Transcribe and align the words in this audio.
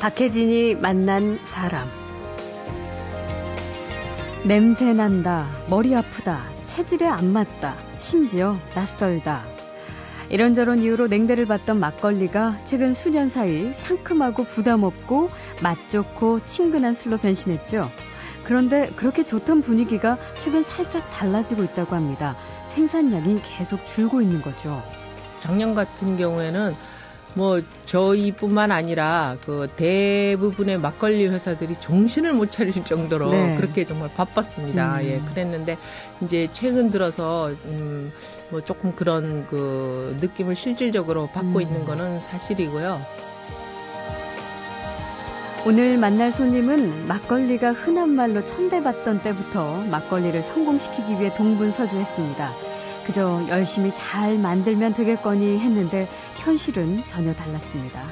박혜진이 0.00 0.76
만난 0.76 1.40
사람. 1.46 1.88
냄새 4.44 4.92
난다, 4.92 5.48
머리 5.68 5.92
아프다, 5.92 6.40
체질에 6.64 7.04
안 7.08 7.32
맞다, 7.32 7.74
심지어 7.98 8.56
낯설다. 8.76 9.42
이런저런 10.30 10.78
이유로 10.78 11.08
냉대를 11.08 11.46
받던 11.46 11.80
막걸리가 11.80 12.60
최근 12.64 12.94
수년 12.94 13.28
사이 13.28 13.72
상큼하고 13.72 14.44
부담 14.44 14.84
없고 14.84 15.30
맛 15.64 15.76
좋고 15.88 16.44
친근한 16.44 16.94
술로 16.94 17.16
변신했죠. 17.16 17.90
그런데 18.44 18.88
그렇게 18.94 19.24
좋던 19.24 19.62
분위기가 19.62 20.16
최근 20.38 20.62
살짝 20.62 21.10
달라지고 21.10 21.64
있다고 21.64 21.96
합니다. 21.96 22.36
생산량이 22.66 23.40
계속 23.42 23.84
줄고 23.84 24.22
있는 24.22 24.42
거죠. 24.42 24.80
작년 25.38 25.74
같은 25.74 26.16
경우에는 26.16 26.74
뭐 27.38 27.60
저희뿐만 27.86 28.70
아니라 28.72 29.36
그 29.46 29.68
대부분의 29.76 30.78
막걸리 30.78 31.26
회사들이 31.28 31.76
정신을 31.80 32.34
못 32.34 32.50
차릴 32.52 32.84
정도로 32.84 33.30
네. 33.30 33.56
그렇게 33.56 33.86
정말 33.86 34.10
바빴습니다. 34.10 34.98
음. 34.98 35.04
예, 35.06 35.20
그랬는데 35.20 35.78
이제 36.22 36.48
최근 36.52 36.90
들어서 36.90 37.50
음 37.64 38.12
뭐 38.50 38.62
조금 38.62 38.94
그런 38.94 39.46
그 39.46 40.16
느낌을 40.20 40.56
실질적으로 40.56 41.28
받고 41.28 41.58
음. 41.58 41.60
있는 41.60 41.84
거는 41.84 42.20
사실이고요. 42.20 43.00
오늘 45.66 45.98
만날 45.98 46.32
손님은 46.32 47.08
막걸리가 47.08 47.72
흔한 47.72 48.10
말로 48.10 48.44
천대받던 48.44 49.22
때부터 49.22 49.82
막걸리를 49.90 50.42
성공시키기 50.42 51.14
위해 51.14 51.34
동분서주했습니다. 51.34 52.67
그저 53.08 53.42
열심히 53.48 53.90
잘 53.94 54.36
만들면 54.38 54.92
되겠거니 54.92 55.58
했는데 55.58 56.06
현실은 56.36 57.02
전혀 57.06 57.32
달랐습니다. 57.32 58.02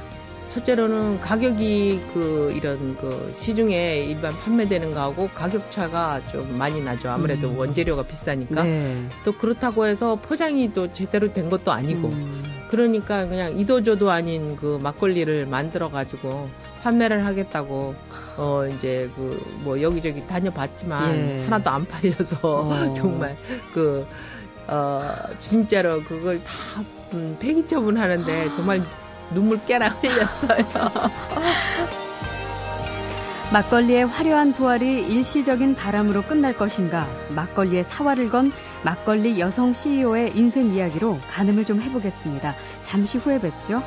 첫째로는 0.49 1.21
가격이 1.21 2.01
그 2.15 2.51
이런 2.57 2.97
그 2.97 3.31
시중에 3.37 3.99
일반 3.99 4.33
판매되는 4.33 4.95
거하고 4.95 5.29
가격 5.35 5.71
차가 5.71 6.25
좀 6.25 6.57
많이 6.57 6.81
나죠. 6.81 7.11
아무래도 7.11 7.51
음. 7.51 7.59
원재료가 7.59 8.05
비싸니까. 8.05 8.63
네. 8.63 9.07
또 9.23 9.33
그렇다고 9.33 9.85
해서 9.85 10.17
포장이 10.17 10.73
또 10.73 10.91
제대로 10.91 11.31
된 11.31 11.51
것도 11.51 11.73
아니고. 11.73 12.09
음. 12.09 12.55
그러니까 12.71 13.29
그냥 13.29 13.59
이도저도 13.59 14.11
아닌 14.11 14.57
그 14.57 14.79
막걸리를 14.83 15.45
만들어 15.45 15.91
가지고 15.91 16.49
판매를 16.83 17.27
하겠다고 17.27 17.95
어 18.39 18.67
이제 18.67 19.11
그 19.15 19.57
뭐 19.67 19.83
여기저기 19.83 20.25
다녀봤지만 20.29 21.17
예. 21.17 21.45
하나도 21.45 21.71
안 21.71 21.87
팔려서 21.87 22.39
어. 22.43 22.93
정말 22.95 23.37
그 23.75 24.07
어 24.69 25.03
진짜로 25.39 26.03
그걸 26.03 26.43
다 26.43 26.53
음, 27.15 27.37
폐기 27.39 27.67
처분하는데 27.67 28.53
정말 28.53 28.87
눈물 29.31 29.65
깨라 29.65 29.89
흘렸어요. 29.89 30.67
막걸리의 33.53 34.07
화려한 34.07 34.55
부활이 34.55 35.07
일시적인 35.07 35.77
바람으로 35.77 36.23
끝날 36.23 36.53
것인가? 36.53 37.07
막걸리의 37.31 37.85
사활을 37.85 38.29
건 38.29 38.51
막걸리 38.83 39.39
여성 39.39 39.73
CEO의 39.73 40.33
인생 40.35 40.73
이야기로 40.75 41.21
가늠을 41.31 41.65
좀 41.65 41.81
해보겠습니다. 41.81 42.57
잠시 42.83 43.19
후에 43.19 43.41
뵙죠. 43.41 43.85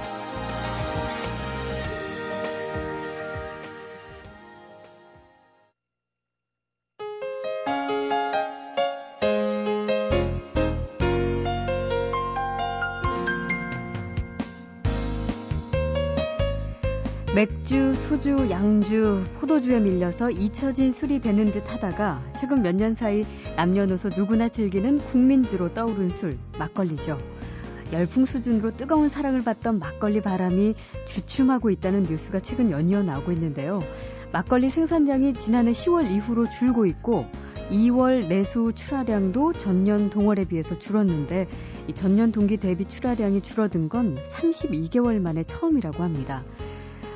소주, 18.09 18.49
양주, 18.49 19.23
포도주에 19.39 19.79
밀려서 19.79 20.31
잊혀진 20.31 20.91
술이 20.91 21.21
되는 21.21 21.45
듯 21.45 21.71
하다가 21.71 22.23
최근 22.35 22.63
몇 22.63 22.73
년 22.75 22.95
사이 22.95 23.23
남녀노소 23.55 24.09
누구나 24.17 24.49
즐기는 24.49 24.97
국민주로 24.97 25.71
떠오른 25.75 26.09
술, 26.09 26.39
막걸리죠. 26.57 27.19
열풍 27.93 28.25
수준으로 28.25 28.75
뜨거운 28.75 29.09
사랑을 29.09 29.43
받던 29.43 29.77
막걸리 29.77 30.21
바람이 30.21 30.73
주춤하고 31.05 31.69
있다는 31.69 32.01
뉴스가 32.01 32.39
최근 32.39 32.71
연이어 32.71 33.03
나오고 33.03 33.31
있는데요. 33.33 33.79
막걸리 34.31 34.69
생산량이 34.71 35.35
지난해 35.35 35.71
10월 35.71 36.09
이후로 36.09 36.49
줄고 36.49 36.87
있고 36.87 37.27
2월 37.69 38.27
내수 38.27 38.71
출하량도 38.73 39.53
전년 39.53 40.09
동월에 40.09 40.45
비해서 40.45 40.79
줄었는데 40.79 41.47
이 41.87 41.93
전년 41.93 42.31
동기 42.31 42.57
대비 42.57 42.85
출하량이 42.85 43.41
줄어든 43.41 43.87
건 43.87 44.17
32개월 44.33 45.19
만에 45.19 45.43
처음이라고 45.43 46.01
합니다. 46.01 46.43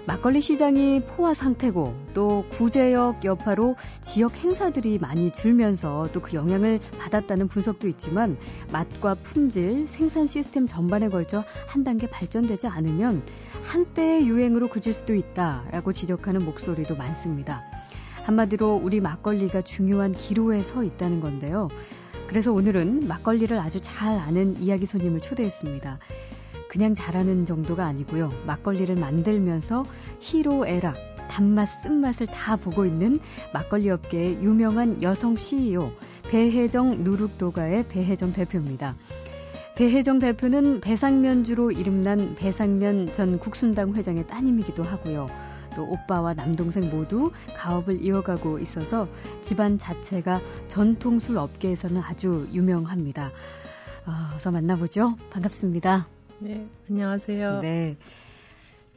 막걸리 0.06 0.42
시장이 0.42 1.04
포화 1.06 1.34
상태고 1.34 1.96
또 2.14 2.46
구제역 2.50 3.24
여파로 3.24 3.78
지역 4.02 4.36
행사들이 4.36 4.98
많이 5.00 5.32
줄면서 5.32 6.10
또 6.12 6.24
그 6.24 6.36
영향을 6.38 6.80
받았다는 7.00 7.50
분석도 7.50 7.88
있지만 7.90 8.38
맛과 8.72 9.16
품질, 9.16 9.88
생산 9.88 10.26
시스템 10.26 10.68
전반에 10.68 11.10
걸쳐 11.10 11.44
한 11.68 11.84
단계 11.84 12.10
발전되지 12.10 12.68
않으면 12.68 13.24
한때의 13.64 14.26
유행으로 14.28 14.70
그칠 14.70 14.94
수도 14.94 15.14
있다라고 15.14 15.92
지적하는 15.92 16.46
목소리도 16.46 16.96
많습니다. 16.96 17.62
한마디로 18.24 18.80
우리 18.82 19.02
막걸리가 19.02 19.64
중요한 19.64 20.14
기로에 20.14 20.64
서 20.64 20.84
있다는 20.84 21.20
건데요. 21.20 21.68
그래서 22.28 22.54
오늘은 22.54 23.08
막걸리를 23.08 23.58
아주 23.60 23.82
잘 23.82 24.18
아는 24.18 24.56
이야기 24.58 24.86
손님을 24.86 25.20
초대했습니다. 25.20 26.00
그냥 26.74 26.96
잘하는 26.96 27.46
정도가 27.46 27.86
아니고요. 27.86 28.32
막걸리를 28.48 28.96
만들면서 28.96 29.84
희로 30.20 30.66
애락, 30.66 30.96
단맛, 31.30 31.68
쓴맛을 31.68 32.26
다 32.26 32.56
보고 32.56 32.84
있는 32.84 33.20
막걸리 33.54 33.92
업계의 33.92 34.42
유명한 34.42 35.04
여성 35.04 35.38
CEO 35.38 35.92
배혜정 36.32 37.04
누룩도가의 37.04 37.90
배혜정 37.90 38.34
대표입니다. 38.34 38.96
배혜정 39.76 40.18
대표는 40.18 40.82
배상면주로 40.82 41.70
이름난 41.70 42.34
배상면 42.34 43.06
전 43.14 43.38
국순당 43.38 43.94
회장의 43.94 44.26
따님이기도 44.26 44.82
하고요. 44.82 45.30
또 45.76 45.88
오빠와 45.88 46.34
남동생 46.34 46.90
모두 46.90 47.30
가업을 47.56 48.04
이어가고 48.04 48.58
있어서 48.58 49.08
집안 49.42 49.78
자체가 49.78 50.42
전통술 50.68 51.38
업계에서는 51.38 52.02
아주 52.02 52.48
유명합니다. 52.52 53.32
어, 54.08 54.40
서 54.40 54.50
만나보죠. 54.50 55.18
반갑습니다. 55.30 56.08
네, 56.44 56.68
안녕하세요. 56.90 57.62
네. 57.62 57.96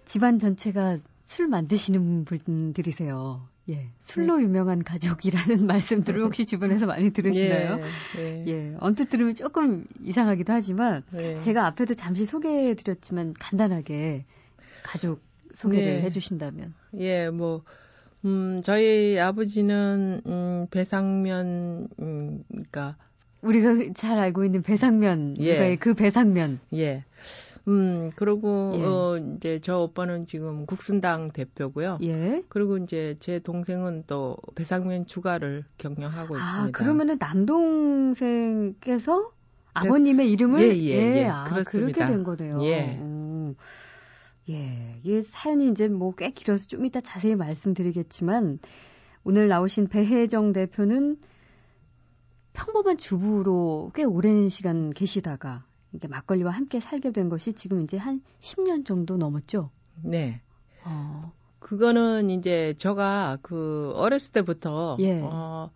집안 0.05 0.41
전체가 0.41 0.97
술 1.23 1.47
만드시는 1.47 2.25
분들이세요. 2.25 3.49
예. 3.71 3.87
술로 4.01 4.39
네. 4.39 4.43
유명한 4.43 4.83
가족이라는 4.83 5.67
말씀들을 5.67 6.23
혹시 6.23 6.45
주변에서 6.45 6.87
많이 6.87 7.11
들으시나요? 7.11 7.79
예. 8.17 8.21
예. 8.21 8.45
예. 8.49 8.77
언뜻 8.81 9.09
들으면 9.11 9.34
조금 9.34 9.87
이상하기도 10.03 10.53
하지만 10.53 11.05
네. 11.12 11.39
제가 11.39 11.67
앞에도 11.67 11.95
잠시 11.95 12.25
소개해 12.25 12.75
드렸지만 12.75 13.33
간단하게 13.39 14.25
가족 14.83 15.21
소개를 15.55 15.99
네. 15.99 16.03
해 16.03 16.11
주신다면. 16.11 16.75
예, 16.99 17.31
뭐 17.31 17.63
음, 18.25 18.61
저희 18.65 19.19
아버지는 19.21 20.21
음, 20.27 20.67
배상면 20.73 21.89
음, 22.01 22.43
그러니까 22.49 22.97
우리가 23.47 23.93
잘 23.95 24.19
알고 24.19 24.45
있는 24.45 24.62
배상면, 24.62 25.37
예. 25.41 25.77
그 25.77 25.95
배상면. 25.95 26.61
예. 26.75 27.05
음, 27.69 28.12
그리고, 28.15 28.73
예. 28.77 28.84
어, 28.84 29.19
이제 29.37 29.59
저 29.61 29.81
오빠는 29.81 30.25
지금 30.25 30.67
국순당 30.67 31.31
대표고요. 31.33 31.99
예. 32.03 32.43
그리고 32.49 32.77
이제 32.78 33.16
제 33.19 33.39
동생은 33.41 34.04
또 34.07 34.37
배상면 34.54 35.07
주가를 35.07 35.65
경영하고 35.78 36.37
아, 36.37 36.39
있습니다. 36.39 36.78
그러면은 36.78 37.16
남동생께서 38.16 39.31
아버님의 39.75 40.31
이름을 40.33 40.63
예, 40.63 40.69
예, 40.77 40.91
예. 40.92 41.16
예. 41.22 41.25
아, 41.27 41.45
그렇습니다. 41.45 41.92
그렇게 41.92 42.13
된 42.13 42.22
거네요. 42.25 42.63
예. 42.63 42.99
오. 43.03 43.54
예. 44.49 45.01
이 45.03 45.21
사연이 45.22 45.69
이제 45.69 45.89
뭐 45.89 46.13
꽤 46.16 46.31
길어서 46.31 46.66
좀 46.66 46.84
이따 46.84 47.01
자세히 47.01 47.34
말씀드리겠지만 47.34 48.60
오늘 49.25 49.49
나오신 49.49 49.89
배혜정 49.89 50.53
대표는 50.53 51.16
평범한 52.56 52.97
주부로 52.97 53.92
꽤 53.94 54.03
오랜 54.03 54.48
시간 54.48 54.91
계시다가 54.91 55.64
이게 55.92 56.08
막걸리와 56.08 56.50
함께 56.50 56.80
살게 56.80 57.12
된 57.12 57.28
것이 57.28 57.53
지금 57.53 57.82
이제 57.82 57.98
한 57.98 58.22
10년 58.41 58.84
정도 58.84 59.18
넘었죠? 59.18 59.70
네. 60.03 60.41
어. 60.84 61.32
그거는 61.58 62.30
이제 62.30 62.74
제가 62.78 63.38
그 63.42 63.92
어렸을 63.97 64.32
때부터 64.32 64.97
예. 65.00 65.20
어 65.22 65.70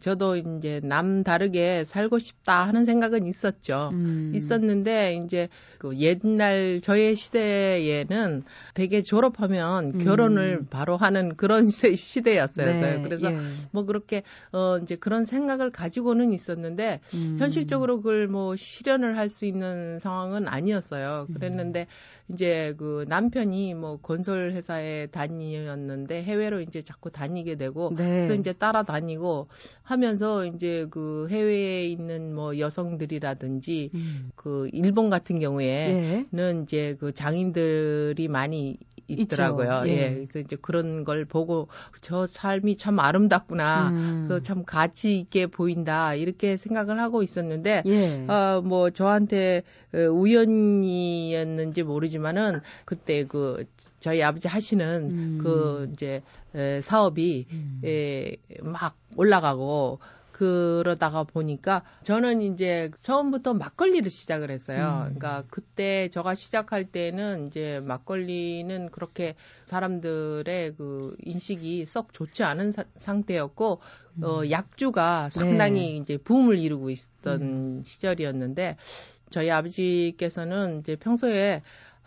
저도 0.00 0.36
이제 0.36 0.80
남 0.82 1.22
다르게 1.22 1.84
살고 1.84 2.18
싶다 2.18 2.66
하는 2.66 2.84
생각은 2.84 3.26
있었죠. 3.26 3.90
음. 3.92 4.32
있었는데 4.34 5.20
이제 5.24 5.48
그 5.78 5.96
옛날 5.98 6.80
저의 6.82 7.14
시대에는 7.16 8.42
되게 8.74 9.02
졸업하면 9.02 9.92
음. 9.94 9.98
결혼을 9.98 10.64
바로 10.68 10.96
하는 10.96 11.36
그런 11.36 11.68
시대였어요. 11.70 12.66
네. 12.66 13.02
그래서 13.02 13.32
예. 13.32 13.36
뭐 13.70 13.84
그렇게 13.84 14.22
어 14.52 14.78
이제 14.82 14.96
그런 14.96 15.24
생각을 15.24 15.70
가지고는 15.70 16.32
있었는데 16.32 17.00
음. 17.14 17.36
현실적으로 17.38 17.98
그걸 17.98 18.28
뭐 18.28 18.56
실현을 18.56 19.18
할 19.18 19.24
수 19.34 19.46
있는 19.46 19.98
상황은 19.98 20.46
아니었어요. 20.48 21.26
그랬는데 21.34 21.86
이제 22.28 22.74
그 22.78 23.04
남편이 23.08 23.74
뭐 23.74 23.98
건설 23.98 24.52
회사에 24.52 25.06
다니었는데 25.06 26.22
해외로 26.22 26.60
이제 26.60 26.82
자꾸 26.82 27.10
다니게 27.10 27.56
되고 27.56 27.90
네. 27.96 28.04
그래서 28.04 28.34
이제 28.34 28.52
따라다니고 28.52 29.48
하면서 29.84 30.46
이제 30.46 30.86
그 30.90 31.28
해외에 31.30 31.86
있는 31.86 32.34
뭐 32.34 32.58
여성들이라든지 32.58 33.90
음. 33.94 34.30
그 34.34 34.68
일본 34.72 35.10
같은 35.10 35.38
경우에는 35.38 36.58
예. 36.58 36.62
이제 36.62 36.96
그 36.98 37.12
장인들이 37.12 38.28
많이 38.28 38.78
있더라고요. 39.08 39.82
예. 39.86 39.90
예. 39.90 40.26
그래서 40.28 40.38
이제 40.40 40.56
그런 40.60 41.04
걸 41.04 41.24
보고 41.24 41.68
저 42.00 42.26
삶이 42.26 42.76
참 42.76 42.98
아름답구나. 42.98 43.90
음. 43.90 44.26
그참 44.28 44.64
가치 44.64 45.18
있게 45.20 45.46
보인다. 45.46 46.14
이렇게 46.14 46.56
생각을 46.56 47.00
하고 47.00 47.22
있었는데 47.22 47.82
예. 47.86 48.26
어 48.28 48.62
뭐 48.64 48.90
저한테 48.90 49.62
어, 49.92 49.98
우연이었는지 49.98 51.82
모르지만은 51.82 52.60
그때 52.84 53.24
그 53.24 53.64
저희 54.00 54.22
아버지 54.22 54.48
하시는 54.48 55.10
음. 55.10 55.38
그 55.42 55.88
이제 55.92 56.22
사업이 56.82 57.46
음. 57.50 57.80
에, 57.84 58.36
막 58.62 58.96
올라가고 59.16 59.98
그러다가 60.34 61.22
보니까 61.22 61.84
저는 62.02 62.42
이제 62.42 62.90
처음부터 62.98 63.54
막걸리를 63.54 64.10
시작을 64.10 64.50
했어요. 64.50 65.04
음. 65.06 65.14
그러니까 65.14 65.44
그때 65.48 66.08
제가 66.08 66.34
시작할 66.34 66.86
때는 66.86 67.46
이제 67.46 67.80
막걸리는 67.84 68.90
그렇게 68.90 69.36
사람들의 69.66 70.74
그 70.76 71.16
인식이 71.22 71.86
썩 71.86 72.12
좋지 72.12 72.42
않은 72.42 72.72
사, 72.72 72.82
상태였고 72.98 73.78
음. 74.16 74.24
어 74.24 74.42
약주가 74.50 75.30
상당히 75.30 75.92
네. 75.92 75.96
이제 75.98 76.16
붐을 76.16 76.58
이루고 76.58 76.90
있었던 76.90 77.40
음. 77.40 77.82
시절이었는데 77.84 78.76
저희 79.30 79.52
아버지께서는 79.52 80.80
이제 80.80 80.96
평소에 80.96 81.62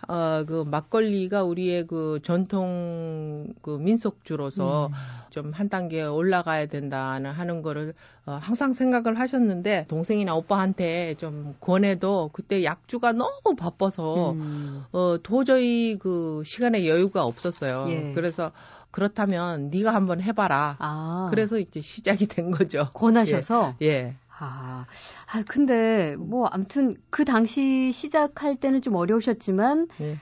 어, 0.07 0.43
그 0.47 0.63
막걸리가 0.63 1.43
우리의 1.43 1.87
그 1.87 2.19
전통 2.21 3.47
그 3.61 3.71
민속주로서 3.77 4.87
음. 4.87 4.93
좀한 5.29 5.69
단계 5.69 6.03
올라가야 6.03 6.67
된다는 6.67 7.31
하는 7.31 7.61
거를 7.61 7.93
어, 8.25 8.39
항상 8.41 8.73
생각을 8.73 9.19
하셨는데 9.19 9.85
동생이나 9.87 10.35
오빠한테 10.35 11.15
좀 11.15 11.55
권해도 11.59 12.29
그때 12.31 12.63
약주가 12.63 13.13
너무 13.13 13.55
바빠서 13.57 14.31
음. 14.31 14.83
어, 14.91 15.17
도저히 15.21 15.97
그 15.99 16.43
시간에 16.45 16.87
여유가 16.87 17.25
없었어요. 17.25 17.85
예. 17.87 18.13
그래서 18.13 18.51
그렇다면 18.91 19.69
네가 19.69 19.93
한번 19.93 20.21
해봐라. 20.21 20.77
아. 20.79 21.27
그래서 21.29 21.59
이제 21.59 21.81
시작이 21.81 22.27
된 22.27 22.51
거죠. 22.51 22.85
권하셔서. 22.93 23.75
예. 23.81 23.87
예. 23.87 24.15
아, 24.39 24.85
아 25.31 25.43
근데 25.47 26.15
뭐 26.17 26.47
아무튼 26.47 26.95
그 27.09 27.25
당시 27.25 27.91
시작할 27.91 28.55
때는 28.55 28.81
좀 28.81 28.95
어려우셨지만 28.95 29.87
네. 29.97 30.17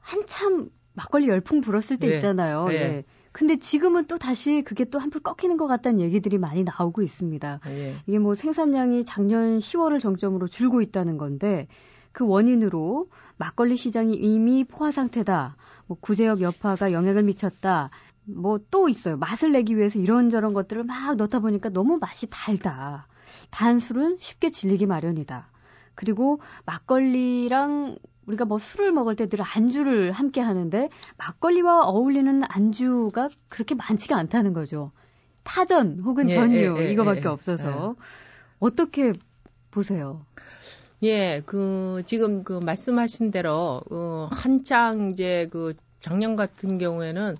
한참 0.00 0.70
막걸리 0.94 1.28
열풍 1.28 1.60
불었을 1.60 1.98
때 1.98 2.08
네. 2.08 2.16
있잖아요. 2.16 2.66
네. 2.66 2.78
네. 2.78 3.04
근데 3.32 3.56
지금은 3.56 4.06
또 4.06 4.18
다시 4.18 4.62
그게 4.62 4.84
또 4.84 4.98
한풀 4.98 5.22
꺾이는 5.22 5.56
것 5.56 5.66
같다는 5.66 6.00
얘기들이 6.00 6.36
많이 6.36 6.64
나오고 6.64 7.00
있습니다. 7.00 7.60
네. 7.64 7.94
이게 8.06 8.18
뭐 8.18 8.34
생산량이 8.34 9.04
작년 9.06 9.58
10월을 9.58 10.00
정점으로 10.00 10.46
줄고 10.48 10.82
있다는 10.82 11.16
건데 11.16 11.66
그 12.12 12.26
원인으로 12.26 13.08
막걸리 13.38 13.76
시장이 13.76 14.14
이미 14.14 14.64
포화 14.64 14.90
상태다. 14.90 15.56
뭐 15.86 15.96
구제역 15.98 16.42
여파가 16.42 16.92
영향을 16.92 17.22
미쳤다. 17.22 17.88
뭐 18.24 18.58
또 18.70 18.88
있어요. 18.88 19.16
맛을 19.16 19.52
내기 19.52 19.76
위해서 19.76 19.98
이런저런 19.98 20.52
것들을 20.52 20.84
막 20.84 21.16
넣다 21.16 21.40
보니까 21.40 21.70
너무 21.70 21.98
맛이 21.98 22.28
달다. 22.28 23.06
단 23.50 23.78
술은 23.78 24.18
쉽게 24.18 24.50
질리기 24.50 24.86
마련이다. 24.86 25.48
그리고 25.94 26.40
막걸리랑 26.64 27.98
우리가 28.26 28.44
뭐 28.44 28.58
술을 28.58 28.92
먹을 28.92 29.16
때늘 29.16 29.44
안주를 29.44 30.12
함께 30.12 30.40
하는데 30.40 30.88
막걸리와 31.18 31.86
어울리는 31.86 32.42
안주가 32.48 33.28
그렇게 33.48 33.74
많지가 33.74 34.16
않다는 34.16 34.52
거죠. 34.52 34.92
타전 35.42 36.00
혹은 36.04 36.30
예, 36.30 36.34
전류 36.34 36.76
예, 36.78 36.82
예, 36.84 36.92
이거밖에 36.92 37.22
예, 37.24 37.28
없어서 37.28 37.96
예. 37.98 38.04
어떻게 38.60 39.12
보세요? 39.70 40.24
예, 41.02 41.42
그 41.44 42.02
지금 42.06 42.42
그 42.44 42.60
말씀하신 42.64 43.32
대로 43.32 43.82
어, 43.90 44.28
한창 44.30 45.10
이제 45.10 45.48
그 45.50 45.74
작년 45.98 46.36
같은 46.36 46.78
경우에는 46.78 47.36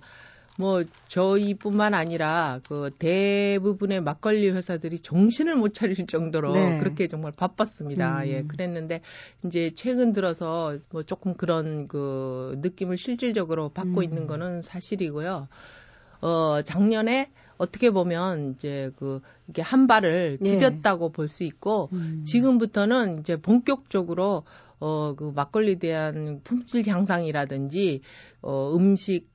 뭐 0.57 0.83
저희뿐만 1.07 1.93
아니라 1.93 2.59
그 2.67 2.91
대부분의 2.99 4.01
막걸리 4.01 4.49
회사들이 4.49 4.99
정신을 4.99 5.55
못 5.55 5.73
차릴 5.73 6.05
정도로 6.05 6.53
네. 6.53 6.77
그렇게 6.79 7.07
정말 7.07 7.31
바빴습니다. 7.35 8.23
음. 8.23 8.27
예, 8.27 8.43
그랬는데 8.43 9.01
이제 9.45 9.71
최근 9.73 10.13
들어서 10.13 10.77
뭐 10.91 11.03
조금 11.03 11.33
그런 11.33 11.87
그 11.87 12.57
느낌을 12.61 12.97
실질적으로 12.97 13.69
받고 13.69 14.01
음. 14.01 14.03
있는 14.03 14.27
거는 14.27 14.61
사실이고요. 14.61 15.47
어, 16.21 16.61
작년에 16.63 17.31
어떻게 17.57 17.91
보면 17.91 18.53
이제 18.53 18.91
그 18.97 19.21
이게 19.47 19.61
한 19.61 19.87
발을 19.87 20.39
예. 20.43 20.57
디뎠다고 20.57 21.09
예. 21.09 21.11
볼수 21.11 21.43
있고 21.43 21.89
음. 21.93 22.23
지금부터는 22.25 23.19
이제 23.19 23.37
본격적으로 23.37 24.43
어그 24.79 25.31
막걸리에 25.35 25.75
대한 25.75 26.41
품질 26.43 26.85
향상이라든지 26.85 28.01
어 28.41 28.75
음식 28.75 29.32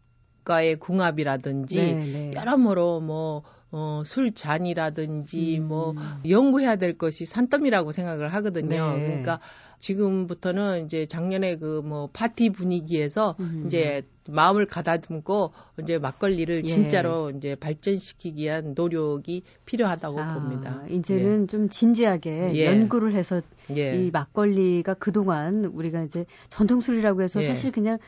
국가의 0.48 0.76
궁합이라든지 0.76 1.76
네, 1.76 1.94
네. 1.94 2.32
여러모로 2.34 3.00
뭐 3.00 3.42
어, 3.70 4.02
술 4.06 4.32
잔이라든지 4.32 5.58
음. 5.58 5.68
뭐 5.68 5.94
연구해야 6.26 6.76
될 6.76 6.96
것이 6.96 7.26
산더미라고 7.26 7.92
생각을 7.92 8.32
하거든요. 8.34 8.96
네. 8.96 9.06
그러니까 9.06 9.40
지금부터는 9.78 10.86
이제 10.86 11.04
작년에 11.06 11.56
그 11.56 11.82
뭐 11.84 12.08
파티 12.12 12.50
분위기에서 12.50 13.36
음. 13.40 13.64
이제 13.66 14.02
마음을 14.26 14.66
가다듬고 14.66 15.52
이제 15.80 15.98
막걸리를 15.98 16.62
예. 16.64 16.66
진짜로 16.66 17.30
이제 17.30 17.54
발전시키기 17.54 18.42
위한 18.42 18.72
노력이 18.74 19.42
필요하다고 19.64 20.20
아, 20.20 20.34
봅니다. 20.34 20.82
이제는 20.90 21.42
예. 21.42 21.46
좀 21.46 21.68
진지하게 21.68 22.52
예. 22.54 22.66
연구를 22.66 23.14
해서 23.14 23.40
예. 23.76 23.96
이 23.96 24.10
막걸리가 24.10 24.94
그동안 24.94 25.64
우리가 25.66 26.02
이제 26.02 26.26
전통술이라고 26.50 27.22
해서 27.22 27.40
예. 27.40 27.44
사실 27.44 27.70
그냥 27.70 27.98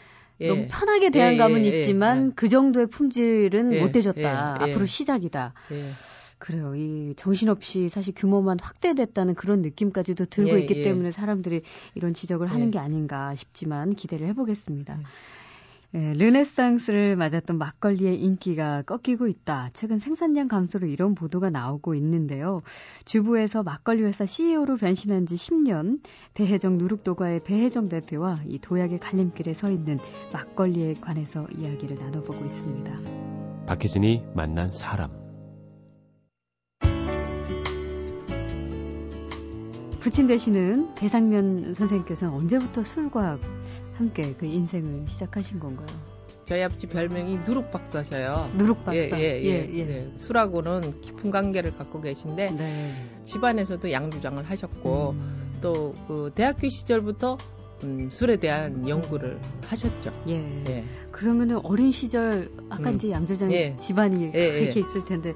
예. 0.40 0.48
너무 0.48 0.66
편하게 0.69 1.10
대한 1.10 1.34
예, 1.34 1.37
감은 1.37 1.64
예, 1.64 1.72
예, 1.72 1.78
있지만 1.78 2.28
예. 2.28 2.32
그 2.34 2.48
정도의 2.48 2.87
품질은 2.87 3.81
못 3.81 3.92
되졌다. 3.92 4.62
앞으로 4.62 4.87
시작이다. 4.87 5.54
그래요. 6.38 6.75
이 6.75 7.12
정신없이 7.16 7.90
사실 7.90 8.14
규모만 8.16 8.59
확대됐다는 8.61 9.35
그런 9.35 9.61
느낌까지도 9.61 10.25
들고 10.25 10.56
있기 10.56 10.82
때문에 10.82 11.11
사람들이 11.11 11.61
이런 11.94 12.14
지적을 12.14 12.47
하는 12.47 12.70
게 12.70 12.78
아닌가 12.78 13.35
싶지만 13.35 13.94
기대를 13.94 14.26
해보겠습니다. 14.28 14.99
네, 15.92 16.12
르네상스를 16.14 17.16
맞았던 17.16 17.59
막걸리의 17.59 18.23
인기가 18.23 18.82
꺾이고 18.82 19.26
있다. 19.26 19.70
최근 19.73 19.99
생산량 19.99 20.47
감소로 20.47 20.87
이런 20.87 21.16
보도가 21.16 21.50
나오고 21.50 21.97
있는데요. 21.97 22.62
주부에서 23.04 23.64
막걸리 23.64 24.04
회사 24.04 24.25
CEO로 24.25 24.76
변신한 24.76 25.26
지 25.26 25.35
10년, 25.35 26.00
배혜정 26.35 26.78
누룩도가의 26.78 27.42
배혜정 27.42 27.88
대표와 27.88 28.38
이 28.47 28.61
도약의 28.61 29.00
갈림길에 29.00 29.52
서 29.52 29.68
있는 29.70 29.99
막걸리에 30.32 30.94
관해서 30.94 31.49
이야기를 31.59 31.99
나눠보고 31.99 32.44
있습니다. 32.44 33.66
박혜진이 33.66 34.26
만난 34.35 34.68
사람. 34.68 35.29
부친 40.00 40.26
되시는 40.26 40.95
배상면 40.95 41.75
선생님께서는 41.75 42.35
언제부터 42.35 42.83
술과 42.83 43.38
함께 43.95 44.35
그 44.38 44.47
인생을 44.47 45.07
시작하신 45.07 45.61
건가요? 45.61 45.87
저희 46.47 46.62
아버지 46.62 46.87
별명이 46.87 47.40
누룩 47.47 47.71
박사셔요. 47.71 48.50
누룩 48.57 48.85
박사. 48.85 48.99
예, 48.99 49.11
예, 49.12 49.42
예, 49.45 49.71
예, 49.73 49.78
예. 49.78 50.12
술하고는 50.16 51.00
깊은 51.02 51.30
관계를 51.30 51.76
갖고 51.76 52.00
계신데 52.00 52.50
네. 52.52 52.95
집안에서도 53.25 53.92
양조장을 53.92 54.42
하셨고 54.42 55.11
음. 55.11 55.59
또그 55.61 56.33
대학교 56.35 56.69
시절부터 56.69 57.37
음, 57.84 58.08
술에 58.10 58.37
대한 58.37 58.88
연구를 58.88 59.38
하셨죠. 59.66 60.12
예. 60.28 60.64
예. 60.68 60.84
그러면은 61.10 61.58
어린 61.64 61.92
시절 61.92 62.50
아까 62.68 62.90
음. 62.90 62.94
이제 62.96 63.10
양조장 63.10 63.52
예. 63.52 63.76
집안이 63.78 64.30
예, 64.34 64.60
이렇게 64.62 64.80
있을 64.80 65.04
텐데 65.04 65.34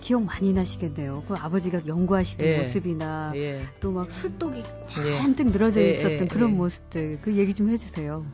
기억 0.00 0.24
많이 0.24 0.52
나시겠네요. 0.52 1.24
그 1.28 1.34
아버지가 1.34 1.80
연구하시던 1.86 2.46
예. 2.46 2.58
모습이나 2.58 3.32
또 3.80 3.92
막 3.92 4.10
술독이 4.10 4.62
잔뜩 5.20 5.48
늘어져 5.48 5.80
있었던 5.80 6.28
그런 6.28 6.56
모습들 6.56 7.18
그 7.22 7.36
얘기 7.36 7.54
좀 7.54 7.70
해주세요. 7.70 8.24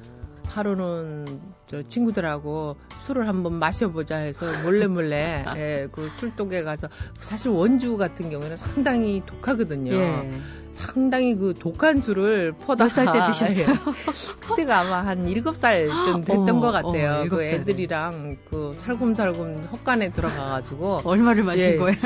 하루는 0.48 1.26
저 1.66 1.82
친구들하고 1.82 2.76
술을 2.96 3.28
한번 3.28 3.54
마셔보자 3.54 4.16
해서 4.16 4.46
몰래 4.62 4.86
몰래 4.86 5.44
예, 5.56 5.88
그 5.92 6.08
술독에 6.08 6.62
가서 6.62 6.88
사실 7.20 7.50
원주 7.50 7.96
같은 7.96 8.30
경우에는 8.30 8.56
상당히 8.56 9.22
독하거든요. 9.24 9.92
예. 9.92 10.30
상당히 10.72 11.34
그 11.34 11.54
독한 11.58 12.00
술을 12.00 12.52
퍼다 12.52 12.84
몇살때 12.84 13.12
드셨어요? 13.32 13.68
예. 13.68 14.46
그때가 14.46 14.80
아마 14.80 15.06
한 15.06 15.26
7살쯤 15.26 16.24
됐던 16.24 16.48
어, 16.50 16.60
것 16.60 16.70
같아요. 16.70 17.24
어, 17.24 17.28
그 17.28 17.42
애들이랑 17.42 18.38
그 18.48 18.72
살금살금 18.74 19.68
헛간에 19.72 20.10
들어가가지고 20.12 21.02
얼마를 21.04 21.44
마신 21.44 21.72
예. 21.72 21.76
거예요? 21.76 21.96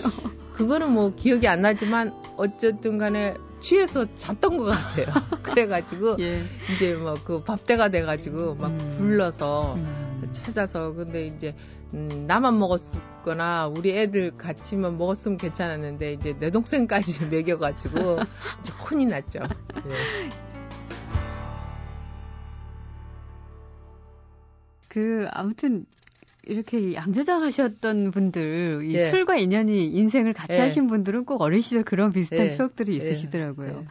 그거는 0.55 0.93
뭐 0.93 1.15
기억이 1.15 1.49
안 1.49 1.61
나지만 1.61 2.15
어쨌든 2.37 2.99
간에 2.99 3.35
취해서 3.63 4.05
잤던 4.17 4.59
것 4.59 4.65
같아요. 4.65 5.07
그래가지고 5.43 6.17
예. 6.21 6.45
이제 6.73 6.95
뭐그 6.95 7.45
밥때가 7.45 7.89
돼가지고 7.89 8.57
막 8.57 8.73
음. 8.73 8.97
불러서 8.99 9.75
음. 9.77 10.29
찾아서 10.33 10.93
근데 10.93 11.27
이제 11.27 11.55
음, 11.95 12.25
나만 12.27 12.59
먹었거나 12.59 13.69
우리 13.69 13.97
애들 13.97 14.37
같이만 14.37 14.99
먹었으면 14.99 15.39
괜찮았는데 15.39 16.15
이제 16.15 16.35
내 16.39 16.51
동생까지 16.51 17.27
먹여가지고 17.31 18.21
이제 18.61 18.73
혼이 18.73 19.07
났죠. 19.07 19.41
네. 19.41 19.95
그 24.89 25.27
아무튼 25.31 25.87
이렇게 26.45 26.95
양조장 26.95 27.43
하셨던 27.43 28.11
분들, 28.11 28.83
이 28.85 28.95
예. 28.95 29.11
술과 29.11 29.37
인연이 29.37 29.87
인생을 29.87 30.33
같이 30.33 30.55
예. 30.55 30.61
하신 30.61 30.89
분들은 30.89 31.25
꼭 31.25 31.41
어린 31.41 31.61
시절 31.61 31.85
그런 31.85 32.13
비슷한 32.13 32.47
예. 32.47 32.51
추억들이 32.51 32.95
예. 32.95 32.97
있으시더라고요. 32.97 33.69
예. 33.69 33.87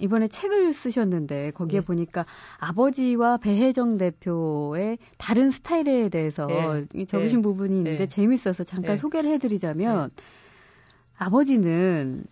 이번에 0.00 0.28
책을 0.28 0.72
쓰셨는데 0.72 1.52
거기에 1.52 1.80
네. 1.80 1.86
보니까 1.86 2.24
아버지와 2.58 3.36
배혜정 3.36 3.98
대표의 3.98 4.98
다른 5.18 5.50
스타일에 5.50 6.08
대해서 6.08 6.46
네. 6.46 7.04
적으신 7.04 7.38
네. 7.38 7.42
부분이 7.42 7.76
있는데 7.76 8.06
재밌어서 8.06 8.64
잠깐 8.64 8.96
소개를 8.96 9.30
해드리자면 9.30 10.10
아버지는 11.18 12.24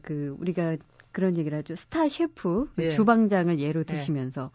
그 0.00 0.34
우리가 0.40 0.78
그런 1.12 1.36
얘기를 1.36 1.56
하죠 1.58 1.74
스타 1.74 2.08
셰프 2.08 2.70
주방장을 2.78 3.58
예로 3.58 3.84
드시면서 3.84 4.50